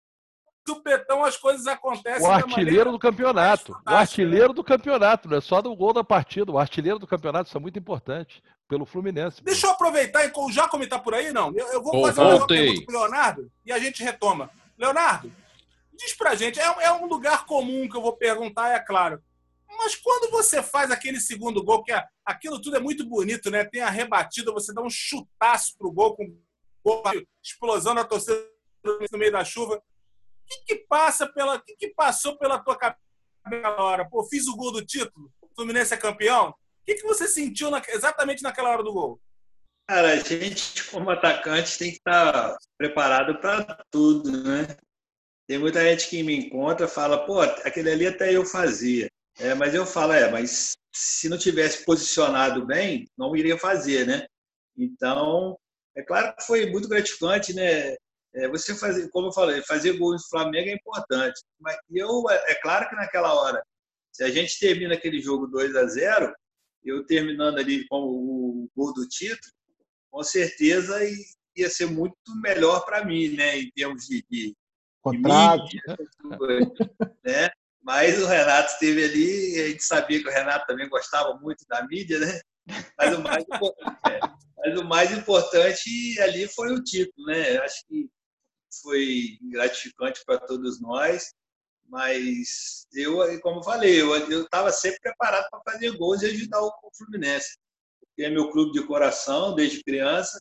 [0.67, 2.27] supetão as coisas acontecem.
[2.27, 3.73] O artilheiro do campeonato.
[3.73, 4.55] O artilheiro né?
[4.55, 6.53] do campeonato, não é só do gol da partida.
[6.53, 8.43] O artilheiro do campeonato, isso é muito importante.
[8.69, 9.43] Pelo Fluminense.
[9.43, 11.53] Deixa eu aproveitar, e já como está por aí, não.
[11.57, 14.49] Eu, eu vou fazer uma pergunta pro Leonardo e a gente retoma.
[14.79, 15.31] Leonardo,
[15.93, 19.21] diz pra gente, é, é um lugar comum que eu vou perguntar, é claro.
[19.77, 23.65] Mas quando você faz aquele segundo gol, que é, aquilo tudo é muito bonito, né?
[23.65, 26.33] Tem a rebatida, você dá um chutaço pro gol com
[26.85, 27.03] gol,
[27.43, 28.41] explosão na torcida
[29.13, 29.83] no meio da chuva
[30.51, 31.61] que, que passa pela.
[31.61, 32.99] Que, que passou pela tua cabeça
[33.63, 34.09] na hora?
[34.09, 36.51] Pô, fiz o gol do título, o Fluminense é campeão.
[36.51, 39.21] O que, que você sentiu na, exatamente naquela hora do gol?
[39.89, 44.77] Cara, a gente, como atacante, tem que estar preparado para tudo, né?
[45.49, 49.11] Tem muita gente que me encontra fala, pô, aquele ali até eu fazia.
[49.39, 54.27] É, mas eu falo, é, mas se não tivesse posicionado bem, não iria fazer, né?
[54.77, 55.59] Então,
[55.97, 57.97] é claro que foi muito gratificante, né?
[58.35, 61.41] É, você fazer, como eu falei, fazer gol no Flamengo é importante.
[61.59, 63.63] Mas eu, é claro que naquela hora,
[64.13, 66.33] se a gente termina aquele jogo 2 a 0
[66.85, 69.53] eu terminando ali com o gol do título,
[70.11, 70.99] com certeza
[71.57, 73.59] ia ser muito melhor para mim, né?
[73.59, 74.55] Em termos de, de
[75.03, 75.67] contrato,
[77.25, 77.51] né?
[77.83, 81.87] Mas o Renato esteve ali, a gente sabia que o Renato também gostava muito da
[81.87, 82.41] mídia, né?
[82.97, 83.45] Mas o mais,
[84.07, 84.21] é,
[84.59, 87.59] mas o mais importante ali foi o título, né?
[87.59, 88.09] Acho que
[88.83, 91.35] foi gratificante para todos nós,
[91.89, 97.59] mas eu, como falei, eu estava sempre preparado para fazer gols e ajudar o Fluminense,
[98.01, 100.41] porque é meu clube de coração desde criança,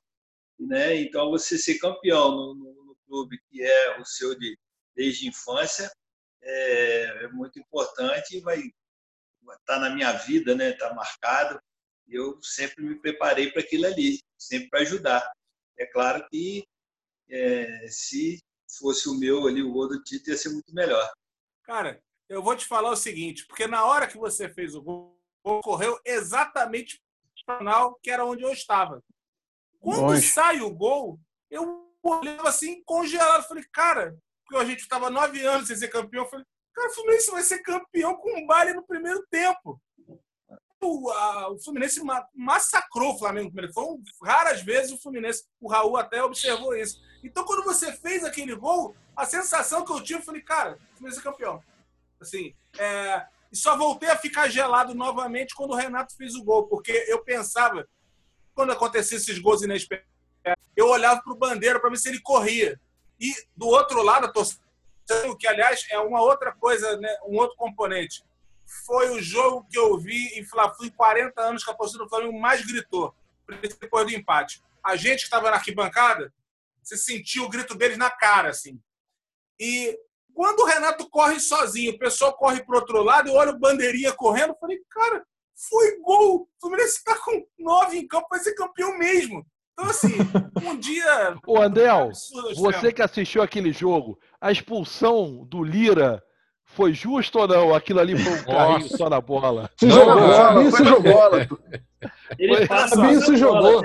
[0.60, 0.96] né?
[0.96, 4.58] Então você ser campeão no, no, no clube que é o seu de
[4.96, 5.90] desde infância
[6.42, 10.72] é, é muito importante e vai estar tá na minha vida, né?
[10.72, 11.60] Está marcado.
[12.08, 15.32] Eu sempre me preparei para aquilo ali, sempre para ajudar.
[15.78, 16.66] É claro que
[17.30, 18.40] é, se
[18.78, 21.10] fosse o meu ali, o gol do Tito, ia ser muito melhor.
[21.64, 25.20] Cara, eu vou te falar o seguinte, porque na hora que você fez o gol,
[25.44, 29.04] ocorreu exatamente o canal que era onde eu estava.
[29.80, 31.20] Quando sai o gol,
[31.50, 33.48] eu olhava assim, congelado.
[33.48, 36.24] Falei, cara, porque a gente estava nove anos sem ser campeão.
[36.24, 39.82] Eu falei, cara, o Fluminense vai ser campeão com um baile no primeiro tempo.
[40.82, 42.02] O, a, o Fluminense
[42.34, 43.52] massacrou o Flamengo.
[43.74, 47.02] Foram raras vezes o Fluminense, o Raul até observou isso.
[47.24, 50.98] Então, quando você fez aquele gol, a sensação que eu tive, eu falei, cara, o
[50.98, 51.62] Fluminense é campeão.
[52.20, 56.68] Assim, é, e só voltei a ficar gelado novamente quando o Renato fez o gol,
[56.68, 57.88] porque eu pensava,
[58.54, 60.08] quando acontecia esses gols inesperados,
[60.76, 62.80] eu olhava para o Bandeira para ver se ele corria.
[63.20, 64.62] E do outro lado, a torcida,
[65.38, 68.24] que aliás é uma outra coisa, né, um outro componente.
[68.86, 72.10] Foi o jogo que eu vi em Fla-Flu em 40 anos que a torcida do
[72.10, 73.14] Flamengo mais gritou
[73.80, 74.62] depois do empate.
[74.84, 76.32] A gente que estava na arquibancada,
[76.84, 78.80] você sentiu o grito deles na cara, assim.
[79.60, 79.98] E
[80.34, 84.14] quando o Renato corre sozinho, o pessoal corre para outro lado, eu olho o bandeirinha
[84.14, 85.26] correndo, eu falei, cara,
[85.70, 86.44] foi gol.
[86.44, 89.46] O Fluminense está com nove em campo, vai ser campeão mesmo.
[89.74, 90.14] Então, assim,
[90.64, 91.38] um dia.
[91.46, 92.12] Ô, Andel,
[92.56, 96.24] você que assistiu aquele jogo, a expulsão do Lira
[96.76, 97.74] foi justo ou não?
[97.74, 99.70] Aquilo ali foi um carrinho só na bola.
[99.78, 101.32] Se jogou, Fabinho se jogou.
[102.38, 103.84] Ele Fabinho se jogou.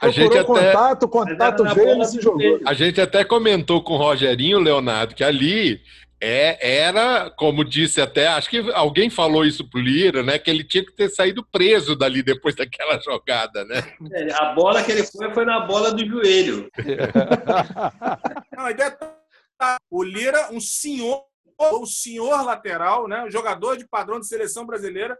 [0.00, 2.60] A gente até, contato, contato veio, ele se jogou.
[2.66, 5.80] A gente até comentou com o Rogerinho, Leonardo, que ali
[6.20, 10.38] é, era, como disse até, acho que alguém falou isso pro Lira, né?
[10.38, 13.82] Que ele tinha que ter saído preso dali depois daquela jogada, né?
[14.10, 16.70] É, a bola que ele foi foi na bola do joelho.
[18.56, 18.64] Não,
[19.90, 21.22] o Lira, um senhor,
[21.60, 23.24] um senhor lateral, né?
[23.24, 25.18] Um jogador de padrão de seleção brasileira.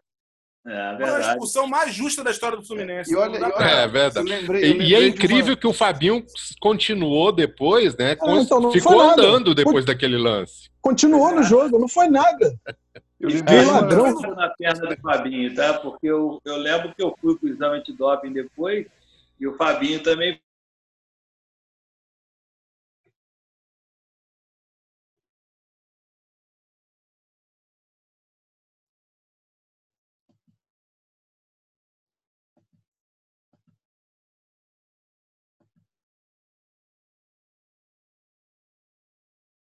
[0.66, 3.12] É, Foi a expulsão mais justa da história do Fluminense.
[3.12, 4.26] E olha, olha, é verdade.
[4.26, 5.56] Lembrei, e, é incrível uma...
[5.56, 6.24] que o Fabinho
[6.58, 8.16] continuou depois, né?
[8.22, 10.70] Ah, então ficou andando depois daquele lance.
[10.80, 12.54] Continuou no jogo, não foi nada.
[13.20, 14.20] Eu lembrei é, ladrão.
[14.20, 15.74] na perna do Fabinho, tá?
[15.74, 18.86] Porque eu, eu lembro que eu fui com o exame de doping depois
[19.38, 20.40] e o Fabinho também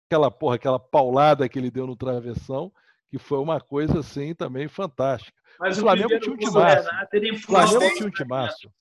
[0.06, 2.72] aquela porra, aquela paulada que ele deu no travessão,
[3.10, 5.36] que foi uma coisa assim também fantástica.
[5.58, 6.88] Mas o Flamengo tinha um timaço.
[6.88, 8.72] O Flamengo tinha um timaço.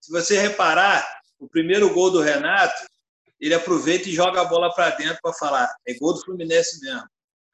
[0.00, 1.06] Se você reparar,
[1.38, 2.86] o primeiro gol do Renato,
[3.40, 7.08] ele aproveita e joga a bola para dentro para falar, é gol do Fluminense mesmo.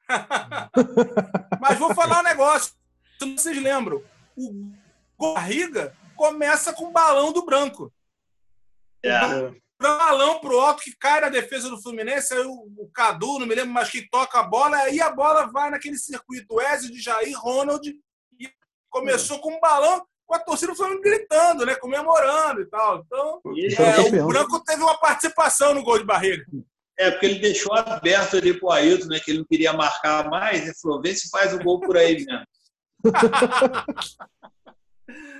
[1.61, 2.75] Mas vou falar um negócio,
[3.19, 4.03] se vocês lembram,
[4.37, 4.71] o
[5.19, 7.93] Barriga começa com o balão do branco.
[9.03, 9.11] É
[9.85, 13.55] balão pro alto que cai na defesa do Fluminense, aí o, o Cadu, não me
[13.55, 17.39] lembro mais que toca a bola, aí a bola vai naquele circuito Ezio de Jair,
[17.39, 18.49] Ronald, e
[18.91, 23.05] começou com um balão com a torcida do Flamengo gritando, né, comemorando e tal.
[23.05, 23.41] Então,
[23.79, 26.45] é, o Branco teve uma participação no gol de barreira.
[26.99, 30.63] É, porque ele deixou aberto ali pro Ailton, né, que ele não queria marcar mais,
[30.63, 32.47] ele falou, vê se faz o gol por aí mesmo.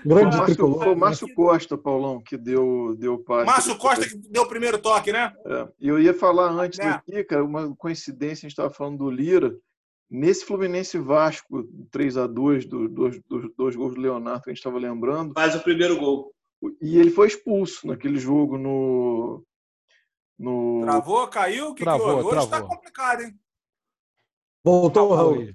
[0.05, 0.83] Grande Márcio, tricolor.
[0.83, 3.47] Foi o Márcio Costa, Paulão, que deu, deu passe.
[3.47, 5.33] Márcio Costa que deu o primeiro toque, né?
[5.47, 5.69] É.
[5.81, 6.85] E eu ia falar antes é.
[6.85, 9.55] daqui, cara, uma coincidência, a gente estava falando do Lira,
[10.11, 14.53] Nesse Fluminense Vasco 3 a 2 dos dois, dos dois gols do Leonardo que a
[14.53, 15.33] gente estava lembrando.
[15.35, 16.33] Faz o primeiro gol.
[16.81, 19.45] E ele foi expulso naquele jogo no.
[20.39, 20.83] no...
[20.83, 21.71] Travou, caiu?
[21.71, 22.27] O que, Travou, que?
[22.27, 22.49] Hoje travou.
[22.49, 23.39] tá complicado, hein?
[24.63, 25.49] Voltou, Raul.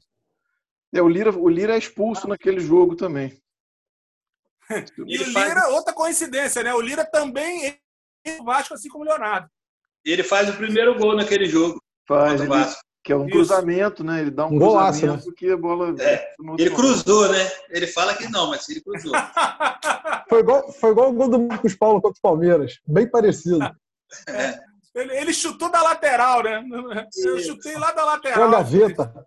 [0.94, 3.40] É, o, Lira, o Lira é expulso naquele jogo também.
[5.08, 6.74] E Ele o faz- Lira, outra coincidência, né?
[6.74, 7.68] O Lira também
[8.26, 9.50] é o Vasco, assim como o Leonardo.
[10.06, 11.82] E ele faz o primeiro gol naquele jogo.
[12.08, 12.82] Faz, ele, Vasco.
[13.04, 13.32] que é um Isso.
[13.36, 14.22] cruzamento, né?
[14.22, 15.96] Ele dá um, Um golaço, cruzamento que a bola.
[16.02, 17.52] É, Ele cruzou, né?
[17.70, 19.12] Ele fala que não, mas ele cruzou.
[20.30, 22.80] Foi igual, foi igual o gol do Marcos Paulo contra o Palmeiras.
[22.88, 23.60] Bem parecido.
[24.96, 26.64] Ele, ele chutou da lateral, né?
[27.24, 28.40] Eu chutei lá da Foi lateral.
[28.48, 29.26] uma gaveta.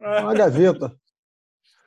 [0.00, 0.96] Uma gaveta.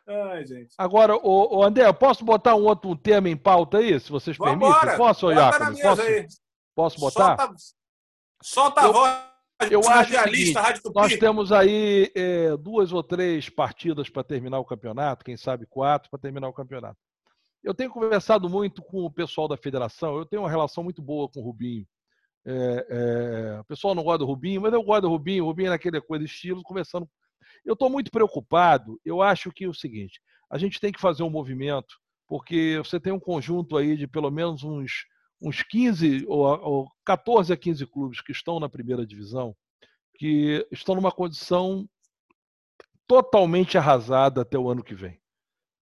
[0.08, 0.74] Ai, gente.
[0.78, 4.70] Agora, o, André, eu posso botar um outro tema em pauta aí, se vocês permitem?
[4.70, 4.98] Vambora.
[4.98, 5.70] Posso, na Jacob?
[5.70, 6.28] mesa Posso, aí.
[6.76, 7.38] posso botar?
[7.38, 7.56] Solta,
[8.44, 9.16] solta a Eu- voz.
[9.72, 10.96] eu acho o radialista, seguinte, Rádio Tupi.
[11.00, 16.10] Nós temos aí é, duas ou três partidas para terminar o campeonato, quem sabe quatro
[16.10, 16.98] para terminar o campeonato.
[17.64, 21.28] Eu tenho conversado muito com o pessoal da federação, eu tenho uma relação muito boa
[21.28, 21.88] com o Rubinho.
[22.46, 22.86] É,
[23.56, 25.70] é, o pessoal não gosta do Rubinho, mas eu gosto do Rubinho, o Rubinho é
[25.72, 27.10] naquele coisa estilo, conversando.
[27.66, 31.24] Eu estou muito preocupado, eu acho que é o seguinte, a gente tem que fazer
[31.24, 31.96] um movimento,
[32.28, 35.06] porque você tem um conjunto aí de pelo menos uns,
[35.42, 39.56] uns 15 ou, ou 14 a 15 clubes que estão na primeira divisão,
[40.18, 41.88] que estão numa condição
[43.08, 45.20] totalmente arrasada até o ano que vem.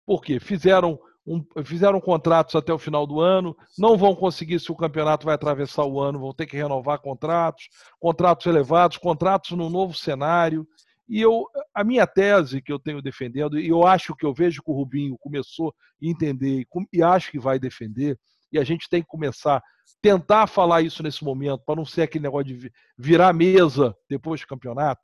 [0.06, 0.40] Por quê?
[0.40, 5.26] Fizeram, um, fizeram contratos até o final do ano, não vão conseguir se o campeonato
[5.26, 7.70] vai atravessar o ano, vão ter que renovar contratos,
[8.00, 10.68] contratos elevados, contratos num novo cenário.
[11.08, 14.62] E eu, a minha tese que eu tenho defendendo, e eu acho que eu vejo
[14.62, 15.74] que o Rubinho começou a
[16.06, 18.18] entender e, acho que vai defender,
[18.52, 19.64] e a gente tem que começar a
[20.02, 24.42] tentar falar isso nesse momento, para não ser aquele negócio de vi- virar mesa depois
[24.42, 25.02] do campeonato.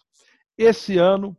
[0.57, 1.35] Esse ano,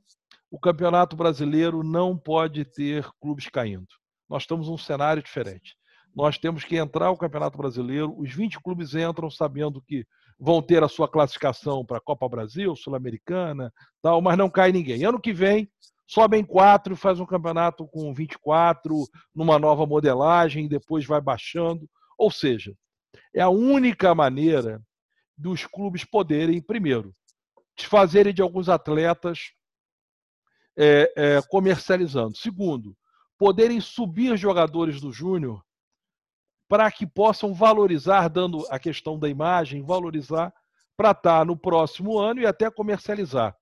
[0.50, 3.86] o Campeonato Brasileiro não pode ter clubes caindo.
[4.28, 5.76] Nós estamos num cenário diferente.
[6.14, 10.04] Nós temos que entrar o Campeonato Brasileiro, os 20 clubes entram sabendo que
[10.40, 13.70] vão ter a sua classificação para a Copa Brasil, Sul-Americana,
[14.00, 15.04] tal, mas não cai ninguém.
[15.04, 15.70] Ano que vem,
[16.06, 21.88] sobem quatro, faz um campeonato com 24, numa nova modelagem, depois vai baixando.
[22.16, 22.74] Ou seja,
[23.34, 24.80] é a única maneira
[25.36, 27.14] dos clubes poderem, primeiro,
[27.76, 29.52] desfazerem de alguns atletas
[30.76, 32.36] é, é, comercializando.
[32.36, 32.96] Segundo,
[33.38, 35.62] poderem subir jogadores do Júnior
[36.70, 40.54] para que possam valorizar, dando a questão da imagem, valorizar
[40.96, 43.56] para estar no próximo ano e até comercializar.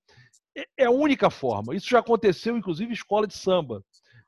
[0.55, 1.75] É- É a única forma.
[1.75, 3.83] Isso já aconteceu, inclusive, em escola de samba.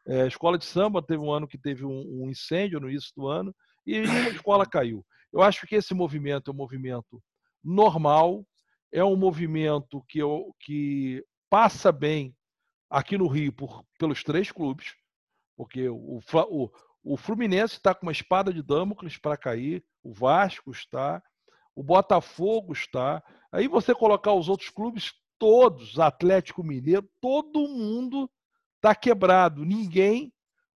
[0.06, 3.28] É, escola de samba teve um ano que teve um, um incêndio no início do
[3.28, 3.54] ano
[3.86, 5.04] e nenhuma escola caiu.
[5.30, 7.22] Eu acho que esse movimento é um movimento
[7.62, 8.46] normal,
[8.90, 12.34] é um movimento que, eu, que passa bem
[12.88, 14.94] aqui no Rio por, pelos três clubes,
[15.54, 16.70] porque o, o,
[17.12, 21.20] o Fluminense está com uma espada de Damocles para cair, o Vasco está,
[21.74, 23.20] o Botafogo está.
[23.50, 28.30] Aí você colocar os outros clubes todos, Atlético Mineiro, todo mundo
[28.76, 29.64] está quebrado.
[29.64, 30.32] Ninguém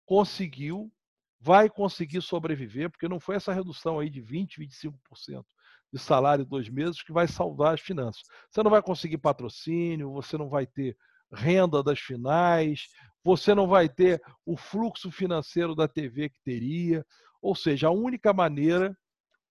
[0.06, 0.90] conseguiu,
[1.38, 5.44] vai conseguir sobreviver, porque não foi essa redução aí de 20, 25%
[5.92, 8.22] de salário em dois meses que vai salvar as finanças.
[8.50, 10.96] Você não vai conseguir patrocínio, você não vai ter
[11.32, 12.88] renda das finais,
[13.24, 17.04] você não vai ter o fluxo financeiro da TV que teria.
[17.40, 18.96] Ou seja, a única maneira,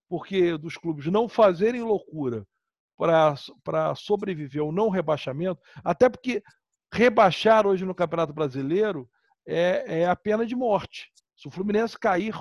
[0.09, 2.45] porque dos clubes não fazerem loucura
[2.97, 6.43] para sobreviver ao não rebaixamento, até porque
[6.93, 9.09] rebaixar hoje no Campeonato Brasileiro
[9.47, 11.11] é, é a pena de morte.
[11.35, 12.35] Se o Fluminense cair,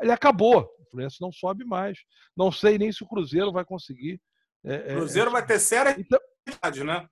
[0.00, 0.68] ele acabou.
[0.80, 1.98] O Fluminense não sobe mais.
[2.36, 4.20] Não sei nem se o Cruzeiro vai conseguir.
[4.64, 7.06] É, O Cruzeiro vai ter séria Então, dificuldade, né?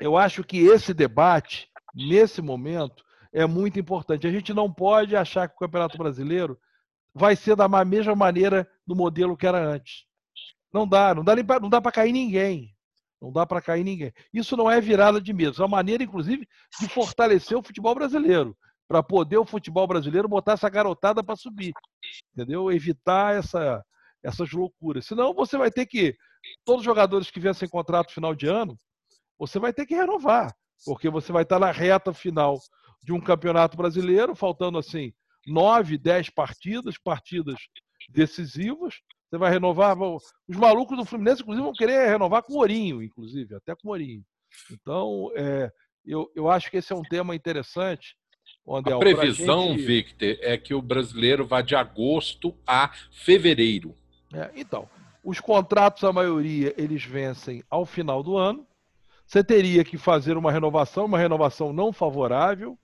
[0.00, 4.26] Eu acho que esse debate, nesse momento, é muito importante.
[4.26, 6.58] A gente não pode achar que o Campeonato Brasileiro
[7.14, 10.04] vai ser da ma- mesma maneira do modelo que era antes.
[10.72, 12.74] Não dá, não dá não dá para cair ninguém.
[13.20, 14.12] Não dá para cair ninguém.
[14.32, 16.46] Isso não é virada de mesa, é uma maneira, inclusive,
[16.78, 18.54] de fortalecer o futebol brasileiro,
[18.86, 21.72] para poder o futebol brasileiro botar essa garotada para subir,
[22.34, 22.70] entendeu?
[22.70, 23.82] Evitar essa,
[24.22, 25.06] essas loucuras.
[25.06, 26.14] Senão você vai ter que
[26.66, 28.76] todos os jogadores que viessem contrato final de ano,
[29.38, 30.54] você vai ter que renovar,
[30.84, 32.58] porque você vai estar na reta final
[33.02, 35.12] de um campeonato brasileiro, faltando assim
[35.46, 37.58] nove, dez partidas, partidas
[38.08, 38.94] decisivas.
[39.28, 39.96] Você vai renovar.
[40.00, 43.90] Os malucos do Fluminense, inclusive, vão querer renovar com o Ourinho, inclusive, até com o
[43.90, 44.22] Ourinho.
[44.70, 45.70] Então, é,
[46.04, 48.16] eu, eu acho que esse é um tema interessante.
[48.66, 53.94] Andel, A previsão, gente- Victor, é que o brasileiro vá de agosto a fevereiro.
[54.32, 54.88] É, então,
[55.22, 58.66] os contratos, a maioria, eles vencem ao final do ano.
[59.26, 62.78] Você teria que fazer uma renovação, uma renovação não favorável,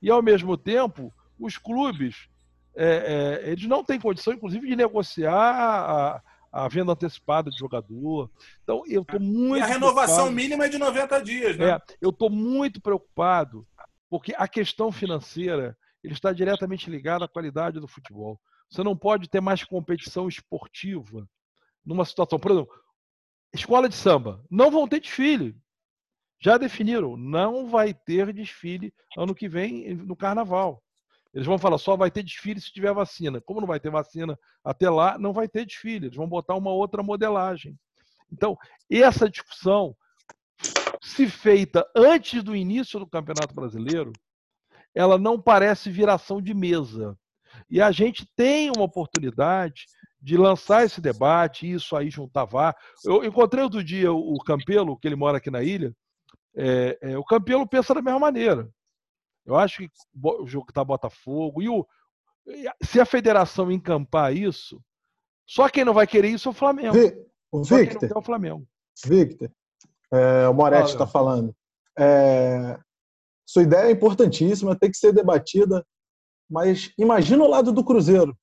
[0.00, 2.28] e ao mesmo tempo, os clubes
[2.76, 6.22] é, é, eles não têm condição, inclusive, de negociar a,
[6.52, 8.30] a venda antecipada de jogador.
[8.62, 9.58] Então, eu estou muito.
[9.58, 11.70] E a renovação mínima é de 90 dias, né?
[11.70, 13.66] É, eu estou muito preocupado,
[14.10, 18.38] porque a questão financeira ele está diretamente ligada à qualidade do futebol.
[18.70, 21.26] Você não pode ter mais competição esportiva
[21.84, 22.38] numa situação.
[22.38, 22.72] Por exemplo,
[23.54, 25.56] escola de samba não vão ter desfile.
[26.38, 30.82] Já definiram, não vai ter desfile ano que vem no carnaval.
[31.32, 33.40] Eles vão falar só vai ter desfile se tiver vacina.
[33.40, 36.06] Como não vai ter vacina até lá, não vai ter desfile.
[36.06, 37.78] Eles vão botar uma outra modelagem.
[38.32, 38.56] Então,
[38.90, 39.94] essa discussão,
[41.02, 44.12] se feita antes do início do Campeonato Brasileiro,
[44.94, 47.16] ela não parece viração de mesa.
[47.68, 49.86] E a gente tem uma oportunidade
[50.20, 52.74] de lançar esse debate, isso aí juntar VAR.
[53.04, 55.94] Eu encontrei outro dia o Campelo, que ele mora aqui na ilha.
[56.56, 58.68] É, é, o Campelo pensa da mesma maneira.
[59.44, 59.90] Eu acho que
[60.22, 61.62] o jogo está Botafogo.
[61.62, 61.86] E o,
[62.82, 64.80] se a federação encampar isso,
[65.46, 66.96] só quem não vai querer isso é o Flamengo.
[67.52, 68.10] O Victor.
[68.10, 68.66] é o Flamengo.
[69.04, 69.50] Victor,
[70.12, 71.54] é, o Moretti está falando.
[71.98, 72.78] É,
[73.46, 75.86] sua ideia é importantíssima, tem que ser debatida,
[76.50, 78.36] mas imagina o lado do Cruzeiro.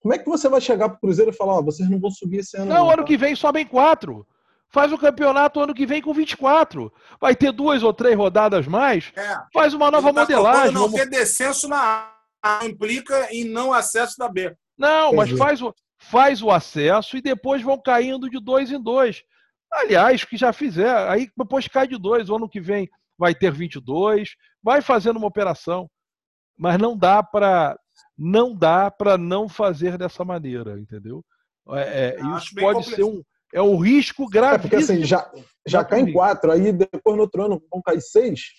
[0.00, 2.12] Como é que você vai chegar para o Cruzeiro e falar, ó, vocês não vão
[2.12, 2.66] subir esse ano?
[2.66, 3.04] Não, não ano tá?
[3.04, 4.24] que vem sobem quatro.
[4.68, 6.92] Faz o campeonato ano que vem com 24.
[7.20, 9.12] Vai ter duas ou três rodadas mais.
[9.16, 9.38] É.
[9.52, 10.72] Faz uma nova tá modelagem.
[10.72, 11.00] Não vamos...
[11.00, 12.12] ter descenso na
[12.42, 14.54] A implica em não acesso da B.
[14.76, 19.22] Não, mas faz o, faz o acesso e depois vão caindo de dois em dois.
[19.72, 22.28] Aliás, que já fizer, aí depois cai de dois.
[22.28, 22.88] O ano que vem
[23.18, 25.88] vai ter 22, vai fazendo uma operação.
[26.58, 27.78] Mas não dá para
[28.16, 31.24] não dá para não fazer dessa maneira, entendeu?
[31.70, 33.22] É, é, isso pode ser um
[33.56, 34.56] é um risco grave.
[34.56, 35.30] É porque assim, já,
[35.66, 38.50] já cai em quatro, aí depois no outro ano vão cair seis.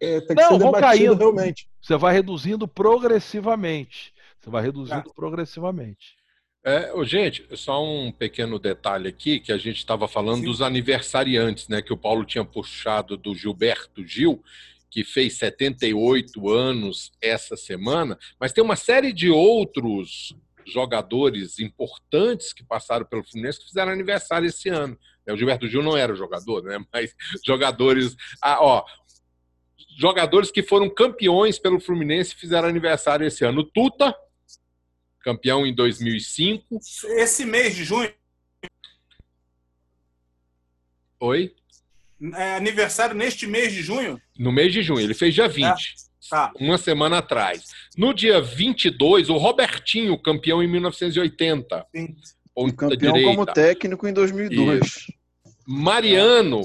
[0.00, 1.14] É, tem que Não, ser vão caindo.
[1.16, 1.68] realmente.
[1.82, 4.14] Você vai reduzindo progressivamente.
[4.38, 5.12] Você vai reduzindo é.
[5.14, 6.14] progressivamente.
[6.64, 10.44] É, gente, só um pequeno detalhe aqui, que a gente estava falando Sim.
[10.44, 11.82] dos aniversariantes, né?
[11.82, 14.42] Que o Paulo tinha puxado do Gilberto Gil,
[14.88, 20.32] que fez 78 anos essa semana, mas tem uma série de outros
[20.66, 24.98] jogadores importantes que passaram pelo Fluminense que fizeram aniversário esse ano.
[25.26, 26.84] É, o Gilberto Gil não era jogador, né?
[26.92, 28.16] Mas jogadores.
[28.42, 28.84] Ah, ó,
[29.96, 33.60] jogadores que foram campeões pelo Fluminense fizeram aniversário esse ano.
[33.60, 34.14] O Tuta,
[35.20, 36.78] campeão em 2005.
[37.16, 38.12] Esse mês de junho.
[41.20, 41.54] Oi?
[42.34, 44.20] É aniversário neste mês de junho?
[44.38, 45.64] No mês de junho, ele fez dia 20.
[45.64, 45.74] É.
[46.30, 46.52] Tá.
[46.58, 47.64] Uma semana atrás.
[47.96, 51.86] No dia 22, o Robertinho, campeão em 1980.
[51.94, 52.16] Sim.
[52.76, 53.30] campeão direita.
[53.30, 54.84] como técnico em 2002.
[54.84, 55.12] Isso.
[55.66, 56.62] Mariano,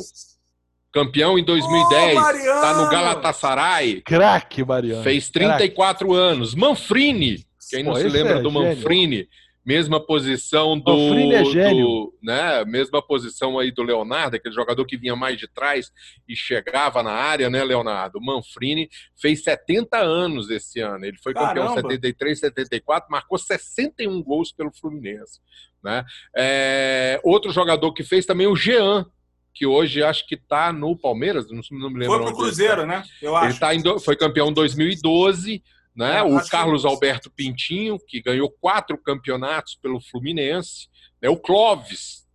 [0.94, 2.18] campeão em 2010.
[2.18, 2.22] Oh,
[2.62, 4.02] tá no Galatasaray.
[4.02, 5.04] Craque, Mariano.
[5.04, 6.22] Fez 34 Crack.
[6.22, 6.56] anos.
[6.56, 9.28] Manfrini, quem não Pô, se lembra é do Manfrini, gênio
[9.66, 15.16] mesma posição do, é do, né, mesma posição aí do Leonardo, aquele jogador que vinha
[15.16, 15.92] mais de trás
[16.28, 18.22] e chegava na área, né, Leonardo?
[18.22, 18.90] Manfrini
[19.20, 21.06] fez 70 anos esse ano.
[21.06, 21.54] Ele foi Caramba.
[21.54, 25.40] campeão 73, 74, marcou 61 gols pelo Fluminense,
[25.84, 26.06] né?
[26.36, 29.06] É, outro jogador que fez também o Jean,
[29.54, 32.18] que hoje acho que está no Palmeiras, não, me lembro.
[32.18, 33.04] Foi pro Cruzeiro, né?
[33.22, 33.52] Eu acho.
[33.52, 35.62] Ele tá em, foi campeão em 2012
[35.96, 36.18] né?
[36.18, 36.86] É, o Carlos.
[36.86, 40.88] Alberto Pintinho, que ganhou quatro campeonatos pelo Fluminense.
[41.22, 41.30] Né?
[41.30, 42.28] O Clóvis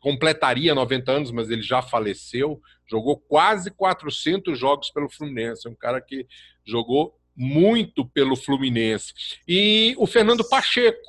[0.00, 2.60] completaria 90 anos, mas ele já faleceu.
[2.88, 5.66] Jogou quase 400 jogos pelo Fluminense.
[5.66, 6.26] É um cara que
[6.64, 9.12] jogou muito pelo Fluminense.
[9.46, 11.00] E o Fernando Pacheco,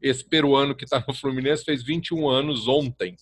[0.00, 3.16] esse peruano que está no Fluminense, fez 21 anos ontem.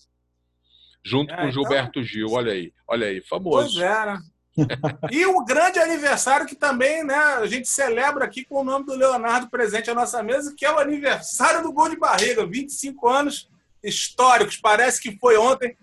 [1.04, 1.52] Junto é, com então...
[1.52, 3.74] Gilberto Gil, olha aí, olha aí, famoso.
[3.74, 4.20] Pois é, né?
[5.10, 8.94] e o grande aniversário que também né, a gente celebra aqui com o nome do
[8.94, 12.46] Leonardo presente à nossa mesa, que é o aniversário do Gol de Barriga.
[12.46, 13.48] 25 anos
[13.82, 15.76] históricos, parece que foi ontem,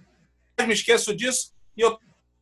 [0.60, 1.54] me esqueço disso.
[1.78, 1.98] E eu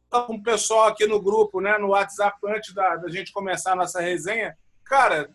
[0.06, 3.74] estava com o pessoal aqui no grupo, né, no WhatsApp, antes da, da gente começar
[3.74, 4.58] a nossa resenha.
[4.86, 5.30] Cara,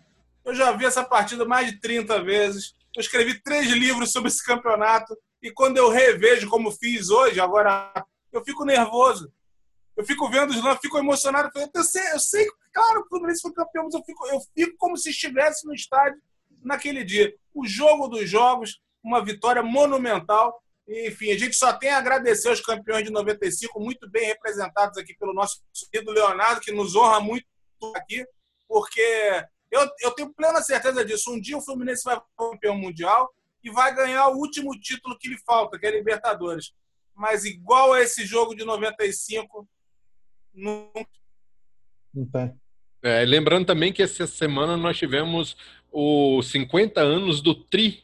[0.44, 2.74] eu já vi essa partida mais de 30 vezes.
[2.96, 5.16] Eu escrevi três livros sobre esse campeonato.
[5.42, 7.92] E quando eu revejo como fiz hoje, agora
[8.32, 9.32] eu fico nervoso
[9.98, 11.50] eu fico vendo os lances, fico emocionado.
[11.74, 14.96] Eu sei, eu sei, claro, o Fluminense foi campeão, mas eu fico, eu fico como
[14.96, 16.22] se estivesse no estádio
[16.62, 17.34] naquele dia.
[17.52, 20.62] O jogo dos jogos, uma vitória monumental.
[20.86, 25.14] Enfim, a gente só tem a agradecer aos campeões de 95, muito bem representados aqui
[25.18, 27.44] pelo nosso querido Leonardo, que nos honra muito
[27.96, 28.24] aqui,
[28.68, 31.32] porque eu, eu tenho plena certeza disso.
[31.32, 33.28] Um dia o Fluminense vai campeão mundial
[33.64, 36.72] e vai ganhar o último título que lhe falta, que é Libertadores
[37.18, 39.68] mas igual a esse jogo de 95,
[40.54, 40.90] não,
[42.14, 42.52] Não tem.
[43.02, 45.56] É, lembrando também que essa semana nós tivemos
[45.92, 48.02] os 50 anos do Tri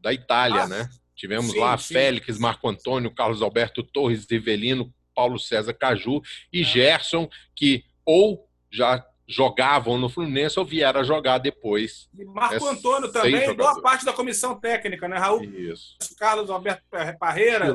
[0.00, 0.90] da Itália, Ah, né?
[1.14, 1.94] Tivemos sim, lá sim.
[1.94, 6.20] Félix, Marco Antônio, Carlos Alberto Torres, Rivelino, Paulo César Caju
[6.52, 6.64] e É.
[6.64, 12.08] Gerson, que ou já jogavam no Fluminense ou vieram a jogar depois.
[12.18, 13.82] E Marco É Antônio também, boa jogadores.
[13.82, 15.16] parte da comissão técnica, né?
[15.16, 15.96] Raul Isso.
[16.18, 16.82] Carlos Alberto
[17.20, 17.66] Parreira,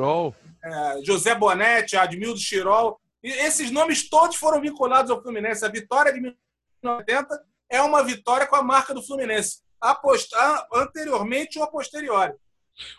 [0.64, 3.00] eh, José Bonetti, Admildo Chirol.
[3.24, 5.65] E esses nomes todos foram vinculados ao Fluminense.
[5.65, 7.39] A vitória de 1980
[7.70, 9.59] é uma vitória com a marca do Fluminense.
[9.82, 12.34] Apostar anteriormente ou a posteriori.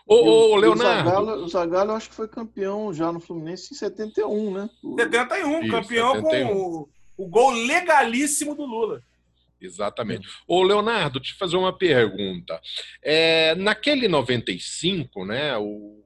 [0.06, 1.08] Ô, o- ô, e o Leonardo.
[1.08, 4.70] Zagallo, o Zagallo acho que foi campeão já no Fluminense em 71, né?
[4.82, 6.48] O- 71, Isso, campeão 71.
[6.48, 9.02] com o, o gol legalíssimo do Lula.
[9.60, 10.28] Exatamente.
[10.46, 12.60] Ô, Leonardo, te fazer uma pergunta.
[13.02, 16.04] É, naquele 95, né, o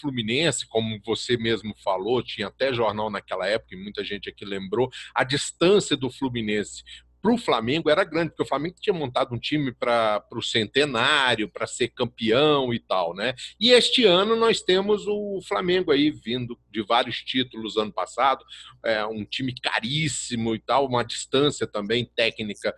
[0.00, 4.90] Fluminense, como você mesmo falou, tinha até jornal naquela época, e muita gente aqui lembrou,
[5.14, 6.82] a distância do Fluminense
[7.24, 11.48] para o Flamengo era grande, porque o Flamengo tinha montado um time para o centenário,
[11.48, 13.32] para ser campeão e tal, né?
[13.58, 18.44] E este ano nós temos o Flamengo aí vindo de vários títulos ano passado,
[18.84, 22.74] é, um time caríssimo e tal, uma distância também técnica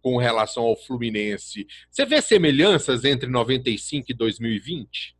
[0.00, 1.66] com relação ao Fluminense.
[1.90, 5.17] Você vê semelhanças entre 95 e 2020?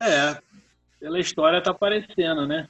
[0.00, 0.40] É,
[1.00, 2.68] pela história tá aparecendo, né?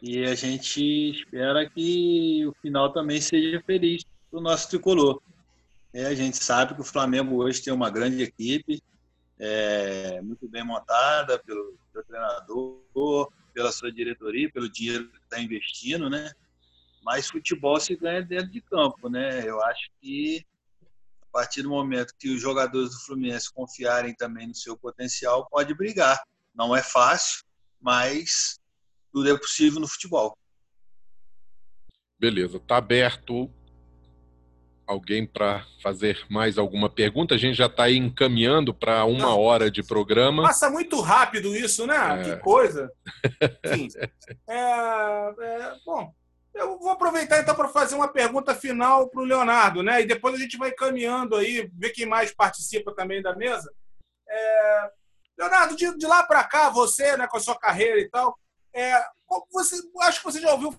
[0.00, 5.20] E a gente espera que o final também seja feliz para o nosso tricolor.
[5.94, 8.82] É, a gente sabe que o Flamengo hoje tem uma grande equipe,
[9.38, 16.08] é, muito bem montada pelo seu treinador, pela sua diretoria, pelo dinheiro que está investindo,
[16.08, 16.32] né?
[17.04, 19.46] Mas futebol se ganha dentro de campo, né?
[19.46, 20.44] Eu acho que
[21.20, 25.74] a partir do momento que os jogadores do Fluminense confiarem também no seu potencial, pode
[25.74, 26.22] brigar.
[26.54, 27.42] Não é fácil,
[27.80, 28.58] mas
[29.12, 30.36] tudo é possível no futebol.
[32.18, 33.50] Beleza, tá aberto
[34.86, 37.34] alguém para fazer mais alguma pergunta?
[37.34, 39.40] A gente já está aí encaminhando para uma Não.
[39.40, 40.42] hora de programa.
[40.42, 42.20] Passa muito rápido isso, né?
[42.20, 42.22] É.
[42.22, 42.92] Que coisa.
[43.66, 43.88] Enfim,
[44.48, 46.14] é, é, bom,
[46.54, 50.02] eu vou aproveitar então para fazer uma pergunta final para o Leonardo, né?
[50.02, 53.72] E depois a gente vai caminhando aí, ver quem mais participa também da mesa.
[54.28, 54.90] É,
[55.38, 58.38] Leonardo, de, de lá para cá, você, né, com a sua carreira e tal,
[58.74, 59.02] é,
[59.50, 60.74] você, acho que você já ouviu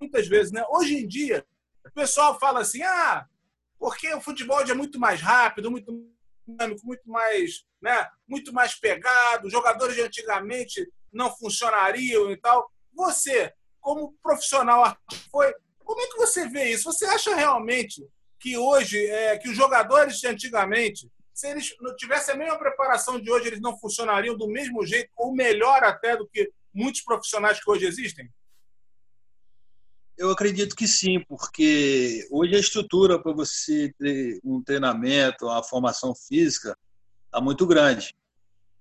[0.00, 0.64] muitas vezes, né?
[0.70, 1.44] Hoje em dia,
[1.84, 3.26] o pessoal fala assim, ah,
[3.78, 5.92] porque o futebol é muito mais rápido, muito
[6.46, 12.70] dinâmico, muito mais, né, muito mais pegado, jogadores de antigamente não funcionariam e tal.
[12.94, 14.96] Você, como profissional,
[15.30, 16.84] foi, como é que você vê isso?
[16.84, 18.06] Você acha realmente
[18.40, 23.20] que hoje, é, que os jogadores de antigamente, se eles não tivessem a mesma preparação
[23.20, 27.62] de hoje, eles não funcionariam do mesmo jeito, ou melhor até do que muitos profissionais
[27.62, 28.28] que hoje existem?
[30.16, 36.12] Eu acredito que sim, porque hoje a estrutura para você ter um treinamento, uma formação
[36.12, 36.76] física,
[37.26, 38.16] está muito grande.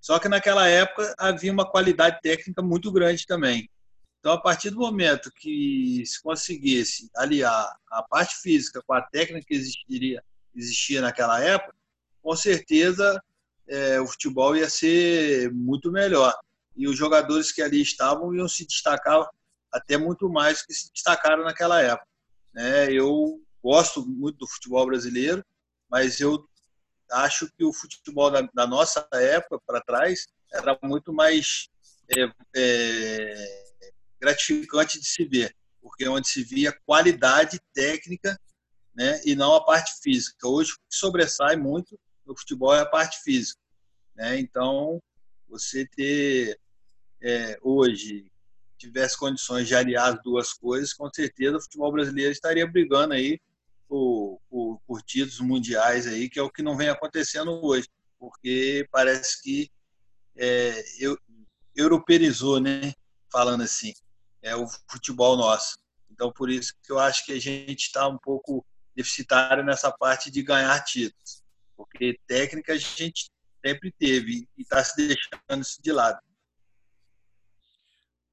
[0.02, 3.70] Só que naquela época havia uma qualidade técnica muito grande também.
[4.20, 9.46] Então, a partir do momento que se conseguisse aliar a parte física com a técnica
[9.46, 10.24] que existiria,
[10.56, 11.77] existia naquela época,
[12.28, 13.24] com certeza
[13.70, 16.38] é, o futebol ia ser muito melhor.
[16.76, 19.26] E os jogadores que ali estavam iam se destacar
[19.72, 22.06] até muito mais que se destacaram naquela época.
[22.54, 22.92] Né?
[22.92, 25.42] Eu gosto muito do futebol brasileiro,
[25.90, 26.46] mas eu
[27.14, 31.70] acho que o futebol da, da nossa época para trás era muito mais
[32.10, 33.64] é, é,
[34.20, 38.38] gratificante de se ver, porque é onde se via qualidade técnica
[38.94, 40.46] né, e não a parte física.
[40.46, 41.98] Hoje, sobressai muito
[42.28, 43.60] no futebol é a parte física.
[44.16, 44.40] Né?
[44.40, 45.02] Então,
[45.48, 46.60] você ter
[47.22, 48.32] é, hoje
[48.78, 53.40] tivesse condições de aliar as duas coisas, com certeza o futebol brasileiro estaria brigando aí
[53.88, 57.88] por, por, por títulos mundiais aí, que é o que não vem acontecendo hoje,
[58.20, 59.72] porque parece que
[60.36, 61.18] é, eu,
[61.76, 62.94] europeizou, né?
[63.32, 63.94] Falando assim,
[64.42, 65.78] é o futebol nosso.
[66.12, 68.66] Então, por isso que eu acho que a gente está um pouco
[68.96, 71.44] deficitário nessa parte de ganhar títulos,
[71.78, 73.30] porque técnica a gente
[73.66, 76.20] sempre teve e está se deixando isso de lado.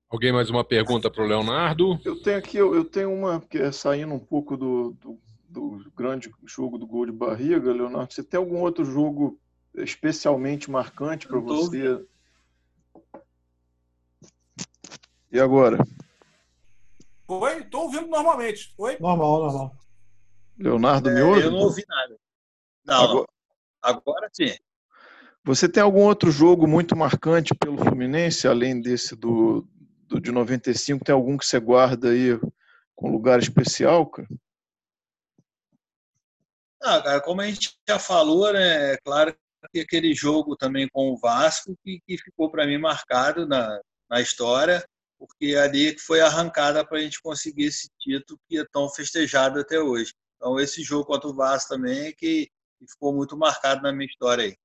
[0.09, 2.01] Alguém mais uma pergunta para o Leonardo?
[2.05, 5.93] Eu tenho aqui, eu, eu tenho uma que é saindo um pouco do, do, do,
[5.95, 8.13] grande jogo do gol de barriga, Leonardo.
[8.13, 9.39] Você tem algum outro jogo
[9.75, 12.05] especialmente marcante para você?
[15.33, 15.79] E agora?
[17.27, 17.59] Foi?
[17.59, 18.73] Estou ouvindo normalmente.
[18.77, 18.97] Foi?
[19.01, 19.77] Normal, normal.
[20.57, 21.41] Leonardo é, me ouve?
[21.43, 22.17] Eu não ouvi nada.
[22.85, 23.27] Não, agora,
[23.85, 24.55] agora sim.
[25.45, 29.69] Você tem algum outro jogo muito marcante pelo Fluminense, além desse do,
[30.09, 31.05] do de 95?
[31.05, 32.39] Tem algum que você guarda aí
[32.95, 34.29] com lugar especial, cara?
[36.83, 39.35] Ah, cara, como a gente já falou, né, é claro
[39.73, 43.81] que aquele jogo também com o Vasco que, que ficou para mim marcado na,
[44.11, 44.87] na história,
[45.19, 49.61] porque ali que foi arrancada para a gente conseguir esse título que é tão festejado
[49.61, 50.13] até hoje.
[50.37, 52.51] Então, esse jogo contra o Vasco também é que,
[52.85, 54.57] que ficou muito marcado na minha história aí.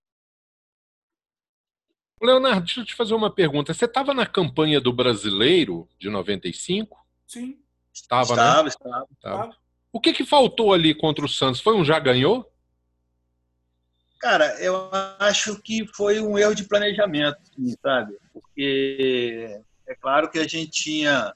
[2.22, 3.74] Leonardo, deixa eu te fazer uma pergunta.
[3.74, 6.97] Você estava na campanha do Brasileiro de 95?
[7.26, 7.57] Sim.
[7.93, 8.70] Estava, estava, né?
[8.70, 9.07] estava.
[9.13, 9.57] Estava.
[9.91, 11.61] O que, que faltou ali contra o Santos?
[11.61, 12.51] Foi um já ganhou?
[14.20, 17.39] Cara, eu acho que foi um erro de planejamento,
[17.82, 18.17] sabe?
[18.34, 21.34] Porque é claro que a gente tinha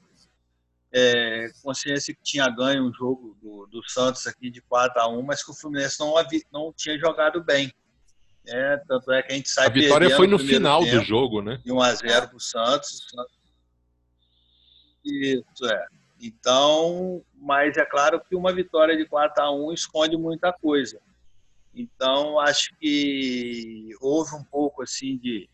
[0.93, 5.23] é, consciência que tinha ganho um jogo do, do, Santos aqui de 4 a 1
[5.23, 7.73] mas que o Fluminense não, havia, não tinha jogado bem.
[8.45, 11.59] É, tanto é que a gente sai A vitória foi no final do jogo, né?
[11.65, 13.07] De 1 a 0 para o Santos.
[15.03, 15.87] Isso, é.
[16.21, 21.01] Então, mas é claro que uma vitória de 4 a 1 esconde muita coisa.
[21.73, 25.49] Então, acho que houve um pouco assim de,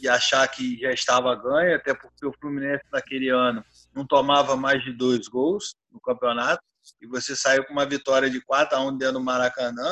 [0.00, 3.62] de achar que já estava ganho, até porque o Fluminense naquele ano
[3.98, 6.62] não tomava mais de dois gols no campeonato,
[7.00, 9.90] e você saiu com uma vitória de 4 a 1 dentro do Maracanã,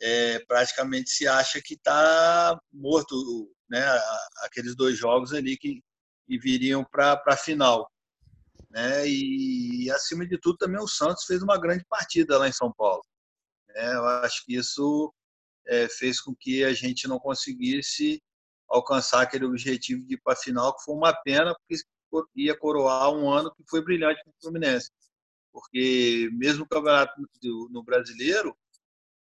[0.00, 3.14] é, praticamente se acha que está morto
[3.68, 3.84] né,
[4.44, 5.82] aqueles dois jogos ali que,
[6.26, 7.90] que viriam para a final.
[8.70, 9.06] Né?
[9.06, 13.02] E, acima de tudo, também o Santos fez uma grande partida lá em São Paulo.
[13.68, 13.94] Né?
[13.94, 15.12] Eu acho que isso
[15.66, 18.22] é, fez com que a gente não conseguisse
[18.68, 21.82] alcançar aquele objetivo de ir para a final, que foi uma pena, porque
[22.34, 24.90] ia coroar um ano que foi brilhante para o Fluminense.
[25.52, 27.14] Porque mesmo o campeonato
[27.70, 28.56] no brasileiro,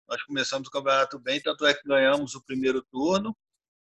[0.09, 3.37] nós começamos o campeonato bem, tanto é que ganhamos o primeiro turno,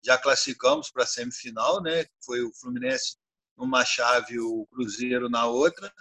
[0.04, 2.04] já classificamos para a semifinal, né?
[2.24, 3.16] Foi o Fluminense
[3.56, 5.92] numa chave, o Cruzeiro na outra.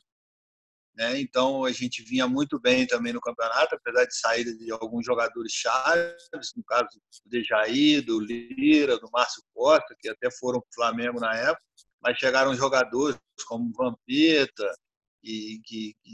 [0.95, 1.19] Né?
[1.19, 5.51] Então a gente vinha muito bem também no campeonato, apesar de saída de alguns jogadores
[5.51, 10.73] chaves, no caso do Dejaí, do Lira, do Márcio Costa, que até foram para o
[10.73, 11.65] Flamengo na época,
[12.04, 14.76] mas chegaram jogadores como Vampeta
[15.24, 16.14] e que, que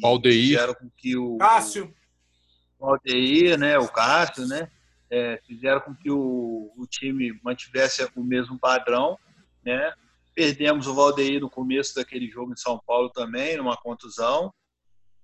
[0.49, 1.93] fizeram com que o Cássio,
[2.77, 4.71] o Aldeir, né, o Cássio, né,
[5.09, 9.17] é, fizeram com que o, o time mantivesse o mesmo padrão,
[9.65, 9.93] né,
[10.39, 14.53] Perdemos o Valdeir no começo daquele jogo em São Paulo também, numa contusão.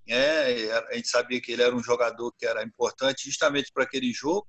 [0.06, 4.12] É, a gente sabia que ele era um jogador que era importante justamente para aquele
[4.12, 4.46] jogo.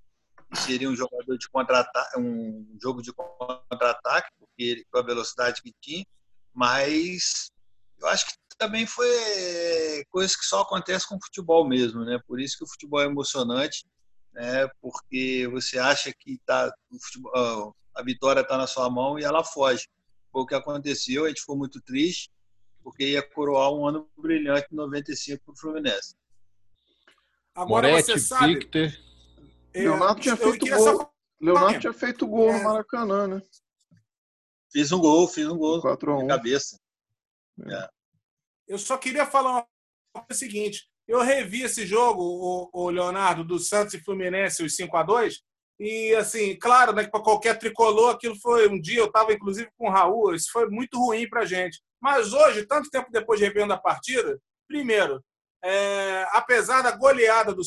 [0.54, 5.74] Seria um jogador de contra-ataque, um jogo de contra-ataque, porque ele, com a velocidade que
[5.80, 6.06] tinha.
[6.54, 7.50] Mas
[7.98, 9.08] eu acho que também foi
[10.10, 12.18] coisa que só acontece com o futebol mesmo, né?
[12.26, 13.84] Por isso que o futebol é emocionante,
[14.32, 14.68] né?
[14.80, 16.72] Porque você acha que tá,
[17.02, 19.86] futebol, a vitória está na sua mão e ela foge
[20.36, 22.30] foi o que aconteceu, a gente ficou muito triste,
[22.82, 26.14] porque ia coroar um ano brilhante em 95 para o Fluminense.
[27.54, 28.54] Agora Moretti, você sabe...
[28.54, 28.92] Victor...
[29.76, 30.98] É, Leonardo tinha feito gol.
[30.98, 31.12] Só...
[31.40, 32.58] Leonardo tinha feito gol é...
[32.58, 33.42] no Maracanã, né?
[34.72, 36.20] Fiz um gol, fiz um gol 4 a 1.
[36.22, 36.80] de cabeça.
[37.66, 37.74] É.
[37.74, 37.88] é.
[38.68, 39.66] Eu só queria falar
[40.14, 40.88] o seguinte.
[41.06, 45.40] Eu revi esse jogo, o, o Leonardo, do Santos e Fluminense, os 5 a 2
[45.78, 49.88] e, assim, claro, né, para qualquer tricolor, aquilo foi um dia, eu estava inclusive com
[49.88, 51.82] o Raul, isso foi muito ruim para a gente.
[52.00, 55.22] Mas hoje, tanto tempo depois de revendo a partida, primeiro,
[55.62, 57.62] é, apesar da goleada do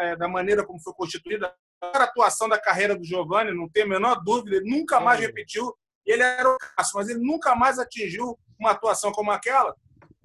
[0.00, 4.22] é, da maneira como foi constituída, atuação da carreira do Giovanni, não tem a menor
[4.22, 5.74] dúvida, ele nunca mais repetiu.
[6.06, 9.74] Ele era o caso, mas ele nunca mais atingiu uma atuação como aquela.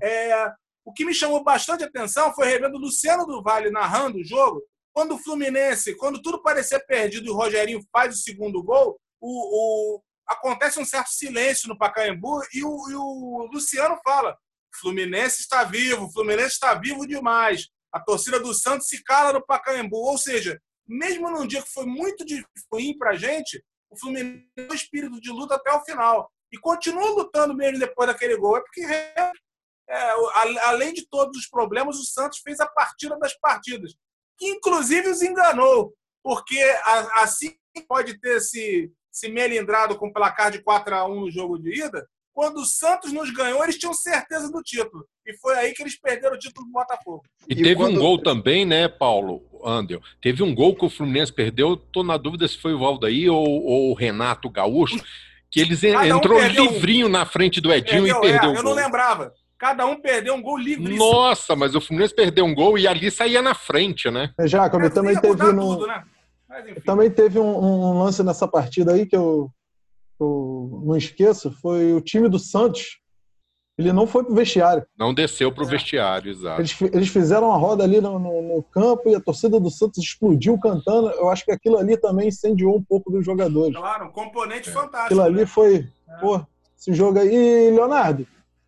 [0.02, 0.52] É,
[0.86, 4.64] o que me chamou bastante atenção foi revendo o Luciano do Vale narrando o jogo,
[4.94, 9.98] quando o Fluminense, quando tudo parecia perdido e o Rogerinho faz o segundo gol, o,
[9.98, 14.38] o acontece um certo silêncio no Pacaembu e o, e o Luciano fala:
[14.80, 17.68] Fluminense está vivo, Fluminense está vivo demais.
[17.92, 19.98] A torcida do Santos se cala no Pacaembu.
[19.98, 22.24] Ou seja, mesmo num dia que foi muito
[22.72, 26.32] ruim para a gente, o Fluminense tem o espírito de luta até o final.
[26.52, 28.58] E continua lutando mesmo depois daquele gol.
[28.58, 29.32] É porque, é,
[30.64, 33.94] além de todos os problemas, o Santos fez a partida das partidas
[34.38, 35.94] que inclusive os enganou,
[36.24, 36.60] porque
[37.16, 37.56] assim
[37.88, 41.84] pode ter se, se melindrado com o placar de 4 a 1 no jogo de
[41.84, 42.08] ida.
[42.38, 45.04] Quando o Santos nos ganhou, eles tinham certeza do título.
[45.26, 47.24] E foi aí que eles perderam o título do Botafogo.
[47.50, 47.96] E, e teve quando...
[47.96, 50.00] um gol também, né, Paulo, Andel?
[50.22, 51.74] Teve um gol que o Fluminense perdeu.
[51.74, 55.04] Estou na dúvida se foi o Valdaí ou, ou o Renato Gaúcho,
[55.50, 58.62] que eles Cada entrou um livrinho na frente do Edinho perdeu, e perdeu é, o
[58.62, 58.72] gol.
[58.72, 59.34] Eu não lembrava.
[59.58, 60.96] Cada um perdeu um gol livre.
[60.96, 64.30] Nossa, mas o Fluminense perdeu um gol e ali saía na frente, né?
[64.42, 65.74] Já, como também teve no.
[65.74, 66.04] Tudo, né?
[66.86, 69.52] Também teve um, um, lance nessa partida aí que eu,
[70.20, 73.00] eu não esqueço, foi o time do Santos.
[73.78, 74.84] Ele não foi pro vestiário.
[74.98, 75.68] Não desceu pro é.
[75.68, 76.62] vestiário, exato.
[76.62, 80.04] Eles, eles, fizeram uma roda ali no, no, no, campo e a torcida do Santos
[80.04, 81.12] explodiu cantando.
[81.12, 83.76] Eu acho que aquilo ali também incendiou um pouco dos jogadores.
[83.76, 84.72] Claro, um componente é.
[84.72, 85.06] fantástico.
[85.06, 85.46] Aquilo ali né?
[85.46, 85.88] foi.
[86.10, 86.18] É.
[86.20, 86.44] Pô,
[86.76, 87.28] esse jogo aí.
[87.32, 88.26] E, Leonardo,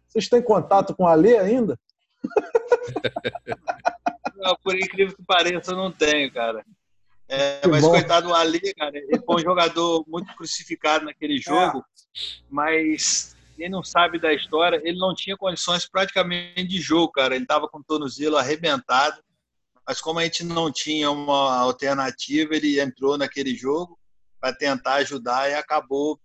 [0.07, 1.79] vocês têm contato com a Lê ainda?
[4.39, 6.63] Não, por incrível que pareça, eu não tenho, cara.
[7.29, 7.91] É, mas bom.
[7.91, 11.41] coitado do Ali, cara, ele foi um jogador muito crucificado naquele é.
[11.41, 11.83] jogo, é.
[12.49, 17.35] mas quem não sabe da história, ele não tinha condições praticamente de jogo, cara.
[17.35, 19.21] Ele estava com o tornozelo arrebentado,
[19.85, 23.99] mas como a gente não tinha uma alternativa, ele entrou naquele jogo
[24.39, 26.19] para tentar ajudar e acabou,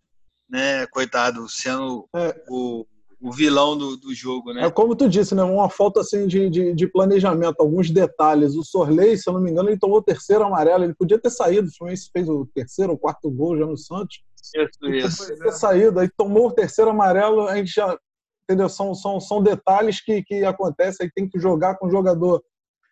[0.49, 2.45] né, coitado, sendo é.
[2.49, 2.87] o
[3.25, 4.67] o vilão do, do jogo, né?
[4.67, 5.43] É como tu disse, né?
[5.43, 8.55] Uma falta assim de, de, de, planejamento, alguns detalhes.
[8.55, 10.85] O Sorley, se eu não me engano, ele tomou o terceiro amarelo.
[10.85, 11.67] Ele podia ter saído.
[11.69, 14.23] O Fluminense fez o terceiro ou quarto gol já no Santos.
[14.55, 15.27] Isso, isso.
[15.29, 16.01] Podia ter saído.
[16.01, 17.99] Aí tomou o terceiro amarelo, a gente já.
[18.43, 18.69] Entendeu?
[18.69, 21.07] São, são, são detalhes que, que acontecem.
[21.07, 22.45] Aí tem que jogar com o jogador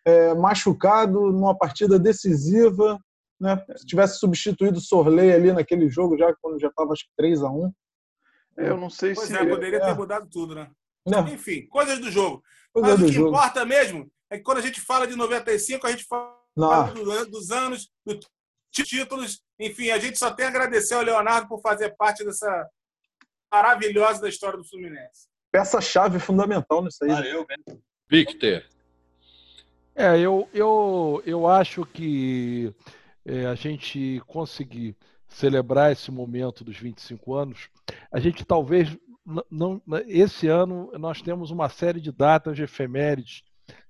[0.03, 2.97] é, machucado numa partida decisiva.
[3.39, 3.63] Né?
[3.75, 7.43] Se tivesse substituído o Sorley ali naquele jogo, já quando já estava acho que 3
[7.43, 7.71] a 1 é,
[8.57, 9.35] eu não sei pois se.
[9.35, 9.93] É, poderia ter é.
[9.93, 10.69] mudado tudo, né?
[11.05, 11.27] Não.
[11.27, 12.43] Enfim, coisas do jogo.
[12.75, 13.29] Mas o que jogo.
[13.29, 17.51] importa mesmo é que quando a gente fala de 95, a gente fala do, dos
[17.51, 18.19] anos, dos
[18.71, 19.43] títulos.
[19.59, 22.67] Enfim, a gente só tem a agradecer ao Leonardo por fazer parte dessa
[23.51, 25.27] maravilhosa da história do Fluminense.
[25.51, 27.09] Peça-chave fundamental nisso aí.
[27.09, 27.83] Valeu, mesmo.
[28.09, 28.63] Victor.
[29.95, 32.73] É, eu, eu, eu acho que
[33.23, 34.97] é, a gente conseguir
[35.33, 37.69] celebrar esse momento dos 25 anos,
[38.11, 38.97] a gente talvez
[39.49, 43.43] não, esse ano nós temos uma série de datas de efemérides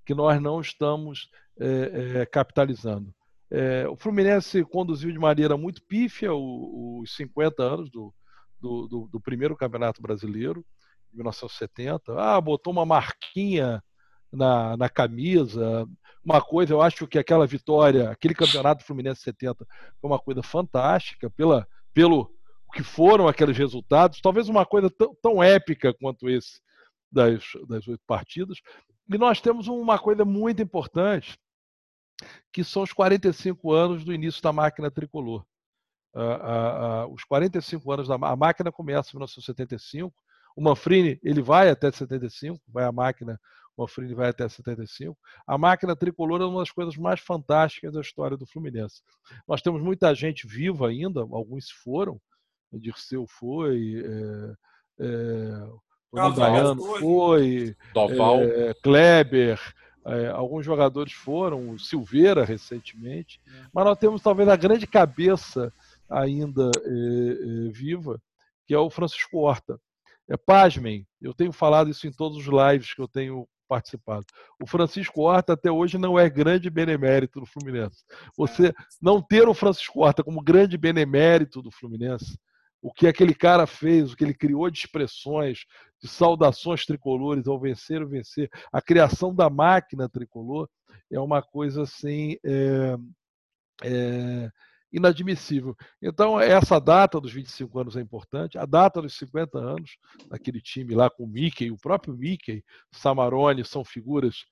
[0.05, 1.29] que nós não estamos
[1.59, 3.13] é, é, capitalizando.
[3.49, 8.13] É, o Fluminense conduziu de maneira muito pífia os 50 anos do,
[8.59, 10.65] do, do, do primeiro Campeonato Brasileiro,
[11.13, 12.19] 1970.
[12.19, 13.83] Ah, botou uma marquinha
[14.31, 15.87] na, na camisa,
[16.23, 19.65] uma coisa, eu acho que aquela vitória, aquele campeonato Fluminense 70
[19.99, 22.33] foi uma coisa fantástica pela, pelo
[22.73, 26.61] que foram aqueles resultados, talvez uma coisa tão, tão épica quanto esse
[27.11, 28.57] das, das oito partidas.
[29.07, 31.37] E nós temos uma coisa muito importante,
[32.51, 35.45] que são os 45 anos do início da máquina tricolor.
[36.15, 40.13] Uh, uh, uh, os 45 anos da a máquina começa em 1975.
[40.55, 43.39] O Manfrini ele vai até 75, vai a máquina
[43.75, 45.17] o Manfrini vai até 75.
[45.47, 49.01] A máquina tricolor é uma das coisas mais fantásticas da história do Fluminense.
[49.47, 52.19] Nós temos muita gente viva ainda, alguns foram,
[52.71, 55.69] o Dirceu foi, é, é,
[56.11, 57.75] o Dayano foi,
[58.69, 59.59] é, Kleber,
[60.05, 63.65] é, alguns jogadores foram, o Silveira recentemente, é.
[63.73, 65.73] mas nós temos talvez a grande cabeça
[66.09, 68.21] ainda é, viva,
[68.67, 69.79] que é o Francisco Horta.
[70.29, 74.23] É, pasmem, eu tenho falado isso em todos os lives que eu tenho participado.
[74.61, 78.03] O Francisco Horta até hoje não é grande benemérito do Fluminense.
[78.37, 78.71] Você
[79.01, 82.37] não ter o Francisco Horta como grande benemérito do Fluminense,
[82.79, 85.65] o que aquele cara fez, o que ele criou de expressões,
[85.99, 90.69] de saudações tricolores ao vencer ou vencer, a criação da máquina tricolor
[91.11, 92.37] é uma coisa assim.
[92.45, 92.95] É,
[93.83, 94.51] é,
[94.93, 95.75] inadmissível.
[95.99, 99.97] Então, essa data dos 25 anos é importante, a data dos 50 anos,
[100.29, 104.45] daquele time lá com o Mickey, o próprio Mickey, Samarone, são figuras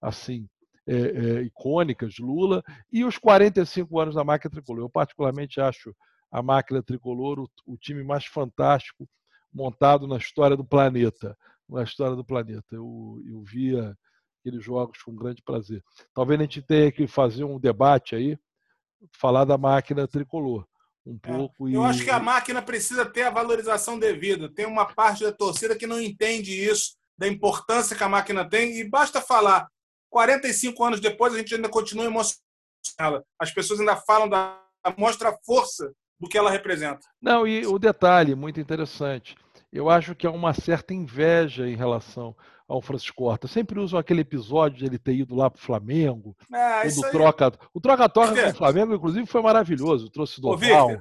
[0.00, 0.46] assim
[0.86, 2.62] é, é, icônicas, Lula,
[2.92, 4.84] e os 45 anos da máquina tricolor.
[4.84, 5.96] Eu, particularmente, acho
[6.30, 9.08] a máquina tricolor o, o time mais fantástico
[9.52, 11.36] montado na história do planeta.
[11.68, 12.66] Na história do planeta.
[12.70, 13.96] Eu, eu via
[14.40, 15.82] aqueles jogos com grande prazer.
[16.14, 18.38] Talvez a gente tenha que fazer um debate aí
[19.12, 20.66] falar da máquina tricolor
[21.06, 21.32] um é.
[21.32, 21.68] pouco.
[21.68, 21.86] Eu e...
[21.86, 24.52] acho que a máquina precisa ter a valorização devida.
[24.52, 28.78] Tem uma parte da torcida que não entende isso, da importância que a máquina tem,
[28.78, 29.68] e basta falar.
[30.10, 33.24] 45 anos depois, a gente ainda continua emocionada.
[33.38, 34.60] As pessoas ainda falam da.
[34.96, 37.00] mostra a força do que ela representa.
[37.20, 39.36] Não, e o detalhe muito interessante.
[39.72, 42.34] Eu acho que há uma certa inveja em relação
[42.68, 43.46] ao Francisco Horta.
[43.46, 46.36] Sempre usam aquele episódio de ele ter ido lá para o Flamengo.
[46.52, 50.10] É, do troca, o troca-troca com o Flamengo, inclusive, foi maravilhoso.
[50.10, 51.00] Trouxe do Doval.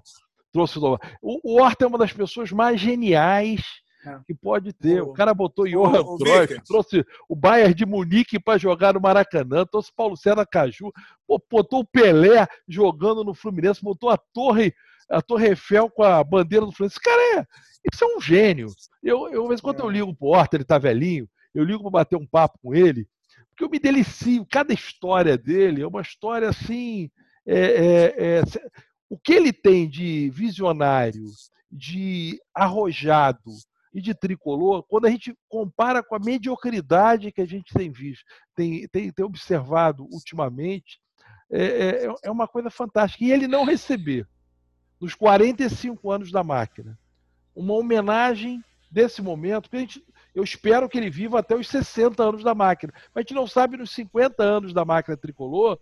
[0.51, 3.61] Trouxe do o, o Horta é uma das pessoas mais geniais
[4.05, 4.19] é.
[4.25, 5.01] que pode ter.
[5.01, 9.65] O, o cara botou Johan Cruyff, trouxe o Bayern de Munique para jogar no Maracanã,
[9.65, 10.91] trouxe Paulo César Caju,
[11.49, 14.73] botou o Pelé jogando no Fluminense, botou a Torre
[15.07, 16.97] a Torre Eiffel com a bandeira do Fluminense.
[16.97, 17.45] Esse cara é,
[17.93, 18.67] isso é um gênio.
[19.03, 19.93] Eu, eu, vez quando eu é.
[19.93, 23.07] ligo pro Horta, ele tá velhinho, eu ligo para bater um papo com ele,
[23.49, 24.45] porque eu me delicio.
[24.52, 27.10] Cada história dele é uma história assim
[27.48, 28.41] é, é, é,
[29.10, 31.26] o que ele tem de visionário,
[31.72, 33.52] de arrojado
[33.94, 38.26] e de tricolor, quando a gente compara com a mediocridade que a gente tem visto,
[38.53, 40.99] tem, tem, tem observado ultimamente,
[41.49, 41.64] é,
[42.06, 43.23] é, é uma coisa fantástica.
[43.23, 44.27] E ele não receber,
[44.99, 46.99] nos 45 anos da máquina,
[47.56, 48.61] uma homenagem
[48.91, 50.03] desse momento, porque a gente,
[50.36, 53.48] eu espero que ele viva até os 60 anos da máquina, mas a gente não
[53.48, 55.80] sabe nos 50 anos da máquina tricolor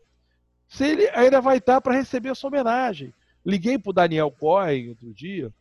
[0.68, 3.14] se ele ainda vai estar para receber essa homenagem.
[3.46, 5.52] Liguei para o Daniel Cohen outro dia,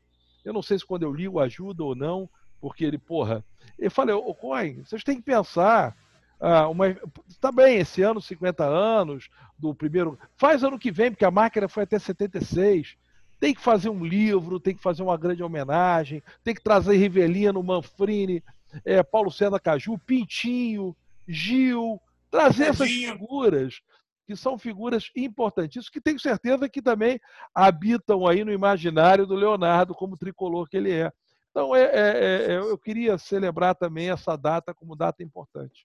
[0.45, 2.29] eu não sei se quando eu ligo ajuda ou não,
[2.61, 3.45] porque ele, porra,
[3.79, 5.97] eu falei, ô Cohen, vocês têm que pensar,
[6.39, 6.95] ah, uma,
[7.41, 11.69] tá bem, esse ano 50 anos do primeiro, faz ano que vem, porque a máquina
[11.69, 12.97] foi até 76,
[13.41, 17.63] tem que fazer um livro, tem que fazer uma grande homenagem, tem que trazer Rivelino,
[17.63, 18.43] Manfrini,
[18.85, 20.97] é, Paulo César Caju, Pintinho,
[21.27, 22.01] Gil,
[22.31, 23.81] trazer essas figuras
[24.27, 27.21] que são figuras importantíssimas, que tenho certeza que também
[27.55, 31.13] habitam aí no imaginário do Leonardo como tricolor que ele é.
[31.51, 35.85] Então, é, é, é, eu queria celebrar também essa data como data importante.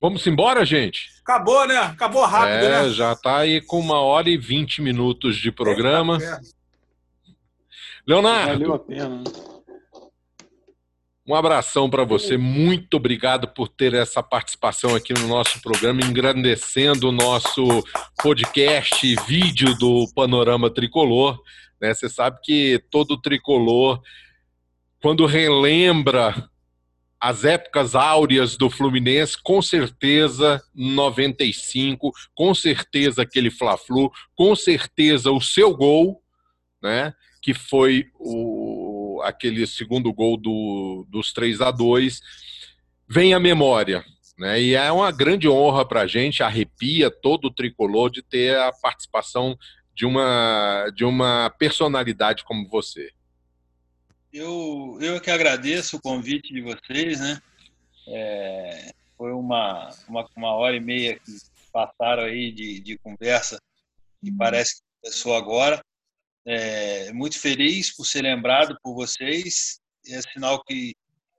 [0.00, 1.10] Vamos embora, gente?
[1.22, 1.78] Acabou, né?
[1.78, 2.90] Acabou rápido, é, né?
[2.90, 6.18] Já está aí com uma hora e vinte minutos de programa.
[8.06, 8.52] Leonardo.
[8.52, 9.24] Valeu a pena.
[11.26, 12.36] Um abração para você.
[12.36, 17.82] Muito obrigado por ter essa participação aqui no nosso programa, engrandecendo o nosso
[18.22, 21.40] podcast e vídeo do Panorama Tricolor.
[21.80, 21.94] Né?
[21.94, 24.02] Você sabe que todo tricolor,
[25.00, 26.46] quando relembra
[27.18, 35.40] as épocas áureas do Fluminense, com certeza 95, com certeza aquele Fla-Flu, com certeza o
[35.40, 36.20] seu gol,
[36.82, 38.83] né, que foi o,
[39.24, 42.20] aquele segundo gol do, dos 3 a 2
[43.08, 44.04] vem à memória.
[44.36, 48.58] Né, e é uma grande honra para a gente, arrepia todo o tricolor de ter
[48.58, 49.56] a participação
[49.94, 53.10] de uma, de uma personalidade como você.
[54.32, 57.40] Eu, eu que agradeço o convite de vocês, né?
[58.08, 61.32] É, foi uma, uma, uma, hora e meia que
[61.72, 63.60] passaram aí de, de conversa
[64.20, 65.80] e parece que começou agora.
[66.46, 69.80] É, muito feliz por ser lembrado por vocês.
[70.06, 70.94] É sinal que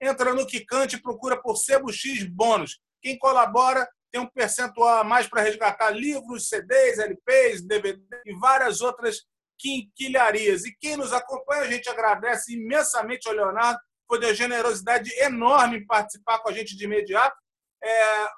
[0.00, 2.80] Entra no Kikante e procura por Sebo X bônus.
[3.02, 8.80] Quem colabora tem um percentual a mais para resgatar livros, CDs, LPs, DVD e várias
[8.80, 9.22] outras
[9.58, 10.64] quinquilharias.
[10.64, 15.86] E quem nos acompanha, a gente agradece imensamente ao Leonardo, foi de generosidade enorme em
[15.86, 17.36] participar com a gente de imediato.
[17.82, 18.28] É,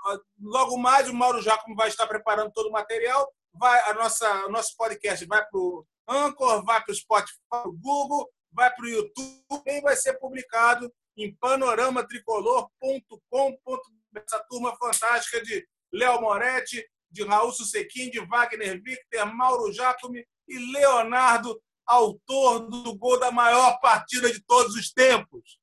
[0.40, 3.32] logo mais, o Mauro Jacomo vai estar preparando todo o material.
[3.54, 7.72] Vai, a nossa, o nosso podcast vai para o Anchor, vai para o Spotify, o
[7.72, 13.99] Google, vai para o YouTube e vai ser publicado em panoramatricolor.com.br.
[14.16, 20.72] Essa turma fantástica de Léo Moretti, de Raul Susequim, de Wagner Victor, Mauro Jacome e
[20.72, 25.58] Leonardo, autor do gol da maior partida de todos os tempos.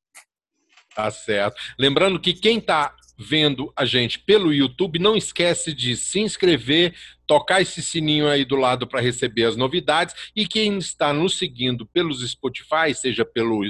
[0.93, 1.61] Tá certo.
[1.77, 6.95] Lembrando que quem está vendo a gente pelo YouTube, não esquece de se inscrever,
[7.25, 11.85] tocar esse sininho aí do lado para receber as novidades e quem está nos seguindo
[11.87, 13.63] pelos Spotify, seja pelo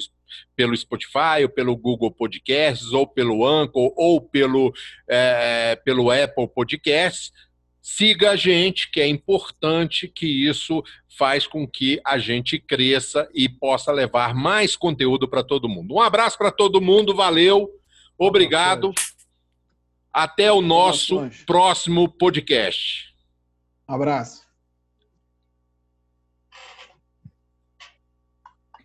[0.55, 4.73] pelo Spotify, ou pelo Google Podcasts, ou pelo Anchor, ou pelo,
[5.07, 7.31] é, pelo Apple Podcasts,
[7.81, 10.83] siga a gente, que é importante que isso
[11.17, 15.95] faz com que a gente cresça e possa levar mais conteúdo para todo mundo.
[15.95, 17.69] Um abraço para todo mundo, valeu,
[18.17, 18.93] obrigado.
[20.11, 23.13] Até o nosso próximo podcast.
[23.87, 24.46] Um abraço.